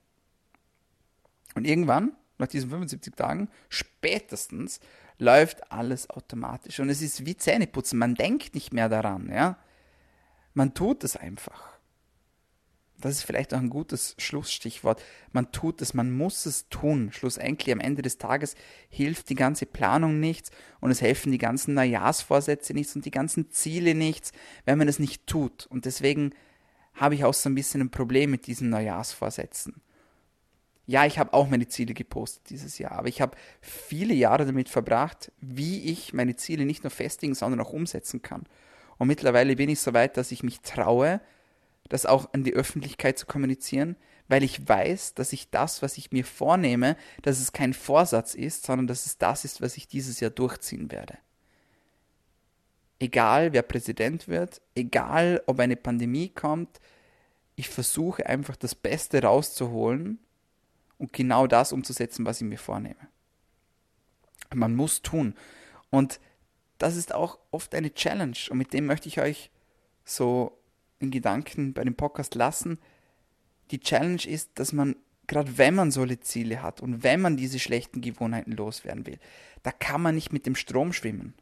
Und 1.56 1.66
irgendwann, 1.66 2.16
nach 2.38 2.48
diesen 2.48 2.70
75 2.70 3.16
Tagen, 3.16 3.50
spätestens, 3.70 4.80
läuft 5.18 5.72
alles 5.72 6.10
automatisch. 6.10 6.80
Und 6.80 6.90
es 6.90 7.02
ist 7.02 7.26
wie 7.26 7.38
Zähneputzen. 7.38 8.00
Man 8.00 8.16
denkt 8.16 8.56
nicht 8.56 8.74
mehr 8.74 8.90
daran, 8.90 9.30
ja. 9.30 9.58
Man 10.54 10.74
tut 10.74 11.04
es 11.04 11.16
einfach. 11.16 11.71
Das 13.02 13.14
ist 13.14 13.24
vielleicht 13.24 13.54
auch 13.54 13.60
ein 13.60 13.70
gutes 13.70 14.16
Schlussstichwort. 14.18 15.02
Man 15.32 15.52
tut 15.52 15.82
es, 15.82 15.94
man 15.94 16.12
muss 16.12 16.46
es 16.46 16.70
tun. 16.70 17.12
Schlussendlich 17.12 17.74
am 17.74 17.80
Ende 17.80 18.02
des 18.02 18.18
Tages 18.18 18.56
hilft 18.90 19.30
die 19.30 19.36
ganze 19.36 19.66
Planung 19.66 20.20
nichts 20.20 20.52
und 20.80 20.92
es 20.92 21.02
helfen 21.02 21.32
die 21.32 21.38
ganzen 21.38 21.74
Neujahrsvorsätze 21.74 22.74
nichts 22.74 22.96
und 22.96 23.06
die 23.06 23.12
ganzen 23.12 23.50
Ziele 23.52 23.96
nichts, 23.96 24.32
wenn 24.66 24.78
man 24.78 24.88
es 24.88 25.00
nicht 25.00 25.28
tut. 25.28 25.68
Und 25.68 25.86
deswegen 25.86 26.32
habe 26.94 27.16
ich 27.16 27.26
auch 27.26 27.34
so 27.34 27.50
ein 27.50 27.56
bisschen 27.56 27.82
ein 27.82 27.92
Problem 27.92 28.32
mit 28.32 28.48
diesen 28.48 28.70
Neujahrsvorsätzen. 28.70 29.82
Ja, 30.88 31.06
ich 31.06 31.20
habe 31.20 31.34
auch 31.34 31.48
meine 31.48 31.68
Ziele 31.68 31.94
gepostet 31.94 32.50
dieses 32.50 32.78
Jahr, 32.78 32.94
aber 32.94 33.08
ich 33.08 33.22
habe 33.22 33.38
viele 33.62 34.14
Jahre 34.14 34.46
damit 34.46 34.68
verbracht, 34.68 35.32
wie 35.40 35.86
ich 35.92 36.14
meine 36.14 36.36
Ziele 36.36 36.66
nicht 36.66 36.84
nur 36.84 36.92
festigen, 36.92 37.34
sondern 37.34 37.62
auch 37.62 37.72
umsetzen 37.72 38.22
kann. 38.22 38.44
Und 38.98 39.08
mittlerweile 39.08 39.56
bin 39.56 39.70
ich 39.70 39.80
so 39.80 39.94
weit, 39.94 40.18
dass 40.18 40.32
ich 40.32 40.44
mich 40.44 40.62
traue, 40.62 41.22
das 41.92 42.06
auch 42.06 42.34
an 42.34 42.46
die 42.46 42.54
Öffentlichkeit 42.54 43.20
zu 43.20 43.26
kommunizieren, 43.26 43.98
weil 44.30 44.44
ich 44.44 44.66
weiß, 44.66 45.14
dass 45.14 45.34
ich 45.34 45.50
das, 45.50 45.82
was 45.82 45.98
ich 45.98 46.14
mir 46.14 46.24
vornehme, 46.24 46.96
dass 47.22 47.42
es 47.42 47.52
kein 47.52 47.74
Vorsatz 47.74 48.34
ist, 48.34 48.66
sondern 48.66 48.88
dass 48.88 49.06
es 49.06 49.18
das 49.18 49.44
ist, 49.44 49.60
was 49.62 49.76
ich 49.76 49.90
dieses 49.90 50.22
Jahr 50.22 50.32
durchziehen 50.32 50.90
werde. 50.90 51.18
Egal 52.98 53.52
wer 53.52 53.62
Präsident 53.62 54.30
wird, 54.30 54.62
egal 54.74 55.44
ob 55.48 55.60
eine 55.60 55.76
Pandemie 55.76 56.30
kommt, 56.30 56.80
ich 57.58 57.68
versuche 57.68 58.26
einfach 58.26 58.56
das 58.56 58.74
Beste 58.74 59.22
rauszuholen 59.22 60.18
und 60.98 61.12
genau 61.12 61.46
das 61.46 61.74
umzusetzen, 61.74 62.26
was 62.26 62.40
ich 62.40 62.48
mir 62.48 62.58
vornehme. 62.58 63.10
Man 64.54 64.76
muss 64.76 65.02
tun. 65.02 65.36
Und 65.90 66.22
das 66.78 66.96
ist 66.96 67.14
auch 67.14 67.38
oft 67.52 67.76
eine 67.76 67.94
Challenge 67.94 68.38
und 68.50 68.58
mit 68.58 68.72
dem 68.72 68.86
möchte 68.86 69.10
ich 69.10 69.20
euch 69.20 69.52
so 70.06 70.61
in 71.02 71.12
Gedanken 71.12 71.74
bei 71.74 71.84
dem 71.84 71.96
Podcast 71.96 72.36
lassen. 72.36 72.80
Die 73.72 73.80
Challenge 73.80 74.26
ist, 74.26 74.52
dass 74.56 74.74
man, 74.74 74.96
gerade 75.28 75.58
wenn 75.58 75.76
man 75.76 75.92
solche 75.92 76.20
Ziele 76.20 76.62
hat 76.62 76.82
und 76.82 77.04
wenn 77.04 77.22
man 77.22 77.38
diese 77.38 77.60
schlechten 77.60 78.02
Gewohnheiten 78.02 78.52
loswerden 78.52 79.06
will, 79.06 79.20
da 79.64 79.72
kann 79.72 80.02
man 80.02 80.16
nicht 80.16 80.34
mit 80.34 80.46
dem 80.46 80.56
Strom 80.56 80.94
schwimmen. 80.94 81.34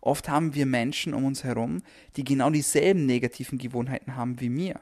Oft 0.00 0.28
haben 0.28 0.54
wir 0.54 0.66
Menschen 0.66 1.14
um 1.14 1.24
uns 1.24 1.44
herum, 1.44 1.82
die 2.16 2.24
genau 2.24 2.50
dieselben 2.50 3.06
negativen 3.06 3.58
Gewohnheiten 3.58 4.16
haben 4.16 4.40
wie 4.40 4.48
mir. 4.48 4.80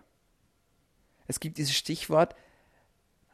Es 1.27 1.41
gibt 1.41 1.59
dieses 1.59 1.75
Stichwort, 1.75 2.35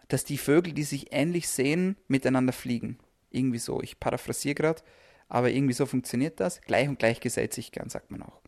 dass 0.09 0.25
die 0.25 0.39
Vögel, 0.39 0.73
die 0.73 0.85
sich 0.85 1.13
ähnlich 1.13 1.49
sehen, 1.49 1.97
miteinander 2.07 2.53
fliegen. 2.53 2.99
Irgendwie 3.31 3.59
so. 3.59 3.81
Ich 3.83 3.99
paraphrasiere 3.99 4.55
gerade, 4.55 4.83
aber 5.29 5.51
irgendwie 5.51 5.75
so 5.75 5.87
funktioniert 5.87 6.39
das. 6.39 6.61
Gleich 6.61 6.89
und 6.89 6.99
gleich 6.99 7.21
gesellt 7.21 7.55
sich 7.55 7.73
gern, 7.73 7.89
sagt 7.89 8.11
man 8.11 8.23
auch. 8.23 8.42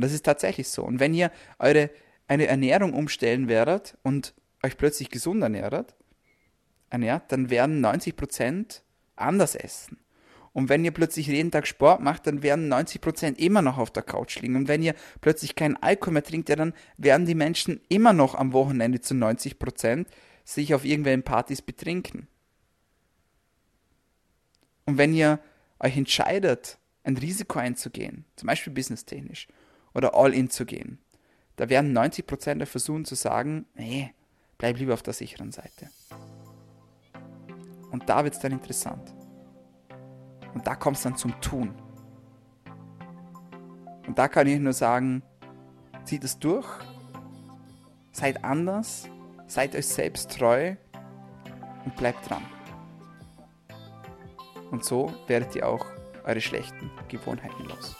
Und 0.00 0.04
das 0.04 0.14
ist 0.14 0.24
tatsächlich 0.24 0.70
so. 0.70 0.82
Und 0.82 0.98
wenn 0.98 1.12
ihr 1.12 1.30
eure 1.58 1.90
eine 2.26 2.46
Ernährung 2.46 2.94
umstellen 2.94 3.48
werdet 3.48 3.98
und 4.02 4.32
euch 4.62 4.78
plötzlich 4.78 5.10
gesund 5.10 5.42
ernährt, 5.42 5.94
ernährt, 6.88 7.30
dann 7.30 7.50
werden 7.50 7.84
90% 7.84 8.80
anders 9.14 9.54
essen. 9.54 9.98
Und 10.54 10.70
wenn 10.70 10.82
ihr 10.82 10.92
plötzlich 10.92 11.26
jeden 11.26 11.50
Tag 11.50 11.66
Sport 11.66 12.00
macht, 12.00 12.26
dann 12.26 12.42
werden 12.42 12.72
90% 12.72 13.36
immer 13.36 13.60
noch 13.60 13.76
auf 13.76 13.90
der 13.90 14.02
Couch 14.02 14.40
liegen. 14.40 14.56
Und 14.56 14.68
wenn 14.68 14.82
ihr 14.82 14.94
plötzlich 15.20 15.54
keinen 15.54 15.76
Alkohol 15.76 16.14
mehr 16.14 16.24
trinkt, 16.24 16.48
ja, 16.48 16.56
dann 16.56 16.72
werden 16.96 17.26
die 17.26 17.34
Menschen 17.34 17.82
immer 17.90 18.14
noch 18.14 18.34
am 18.34 18.54
Wochenende 18.54 19.02
zu 19.02 19.12
90% 19.12 20.06
sich 20.44 20.72
auf 20.72 20.86
irgendwelchen 20.86 21.24
Partys 21.24 21.60
betrinken. 21.60 22.26
Und 24.86 24.96
wenn 24.96 25.12
ihr 25.12 25.40
euch 25.78 25.98
entscheidet, 25.98 26.78
ein 27.04 27.18
Risiko 27.18 27.58
einzugehen, 27.58 28.24
zum 28.36 28.46
Beispiel 28.46 28.72
businesstechnisch, 28.72 29.46
oder 29.94 30.14
All-In 30.14 30.50
zu 30.50 30.64
gehen, 30.66 30.98
da 31.56 31.68
werden 31.68 31.96
90% 31.96 32.54
der 32.54 32.66
versuchen 32.66 33.04
zu 33.04 33.14
sagen, 33.14 33.66
nee, 33.74 34.14
bleib 34.58 34.78
lieber 34.78 34.94
auf 34.94 35.02
der 35.02 35.12
sicheren 35.12 35.52
Seite. 35.52 35.90
Und 37.90 38.08
da 38.08 38.24
wird 38.24 38.34
es 38.34 38.40
dann 38.40 38.52
interessant. 38.52 39.12
Und 40.54 40.66
da 40.66 40.74
kommt 40.74 40.96
es 40.96 41.02
dann 41.02 41.16
zum 41.16 41.38
Tun. 41.40 41.74
Und 44.06 44.18
da 44.18 44.28
kann 44.28 44.46
ich 44.46 44.58
nur 44.58 44.72
sagen, 44.72 45.22
zieht 46.04 46.24
es 46.24 46.38
durch, 46.38 46.66
seid 48.12 48.42
anders 48.44 49.08
Seid 49.50 49.74
euch 49.74 49.88
selbst 49.88 50.30
treu 50.38 50.76
und 51.84 51.96
bleibt 51.96 52.30
dran. 52.30 52.44
Und 54.70 54.84
so 54.84 55.12
werdet 55.26 55.56
ihr 55.56 55.68
auch 55.68 55.84
eure 56.22 56.40
schlechten 56.40 56.88
Gewohnheiten 57.08 57.64
los. 57.64 57.96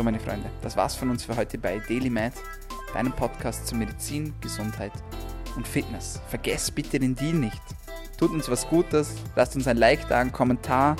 So, 0.00 0.04
meine 0.04 0.18
Freunde, 0.18 0.48
das 0.62 0.78
war's 0.78 0.94
von 0.94 1.10
uns 1.10 1.24
für 1.24 1.36
heute 1.36 1.58
bei 1.58 1.78
DailyMed, 1.78 2.32
deinem 2.94 3.12
Podcast 3.12 3.66
zu 3.66 3.74
Medizin, 3.74 4.32
Gesundheit 4.40 4.92
und 5.56 5.68
Fitness. 5.68 6.22
Vergesst 6.28 6.74
bitte 6.74 6.98
den 6.98 7.14
Deal 7.14 7.34
nicht. 7.34 7.60
Tut 8.16 8.30
uns 8.30 8.48
was 8.48 8.66
Gutes, 8.66 9.16
lasst 9.36 9.56
uns 9.56 9.68
ein 9.68 9.76
Like 9.76 10.08
da, 10.08 10.20
einen 10.20 10.32
Kommentar, 10.32 10.96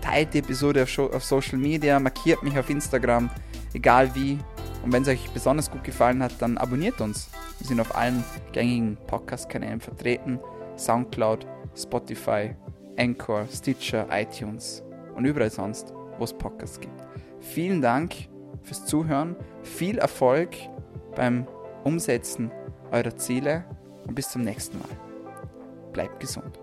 teilt 0.00 0.34
die 0.34 0.40
Episode 0.40 0.82
auf, 0.82 1.22
Social 1.22 1.56
Media, 1.56 2.00
markiert 2.00 2.42
mich 2.42 2.58
auf 2.58 2.68
Instagram, 2.68 3.30
egal 3.74 4.12
wie. 4.16 4.40
Und 4.82 4.92
wenn 4.92 5.02
es 5.02 5.08
euch 5.08 5.30
besonders 5.30 5.70
gut 5.70 5.84
gefallen 5.84 6.20
hat, 6.20 6.32
dann 6.40 6.58
abonniert 6.58 7.00
uns. 7.00 7.30
Wir 7.60 7.68
sind 7.68 7.78
auf 7.78 7.94
allen 7.94 8.24
gängigen 8.50 8.98
Podcast-Kanälen 9.06 9.80
vertreten: 9.80 10.40
Soundcloud, 10.76 11.46
Spotify, 11.76 12.56
Anchor, 12.98 13.46
Stitcher, 13.46 14.08
iTunes 14.10 14.82
und 15.14 15.26
überall 15.26 15.48
sonst, 15.48 15.94
wo 16.18 16.24
es 16.24 16.32
Podcasts 16.32 16.80
gibt. 16.80 17.00
Vielen 17.38 17.80
Dank 17.80 18.31
fürs 18.62 18.86
Zuhören, 18.86 19.36
viel 19.62 19.98
Erfolg 19.98 20.50
beim 21.14 21.46
Umsetzen 21.84 22.50
eurer 22.90 23.16
Ziele 23.16 23.64
und 24.06 24.14
bis 24.14 24.30
zum 24.30 24.42
nächsten 24.42 24.78
Mal. 24.78 24.88
Bleibt 25.92 26.20
gesund. 26.20 26.61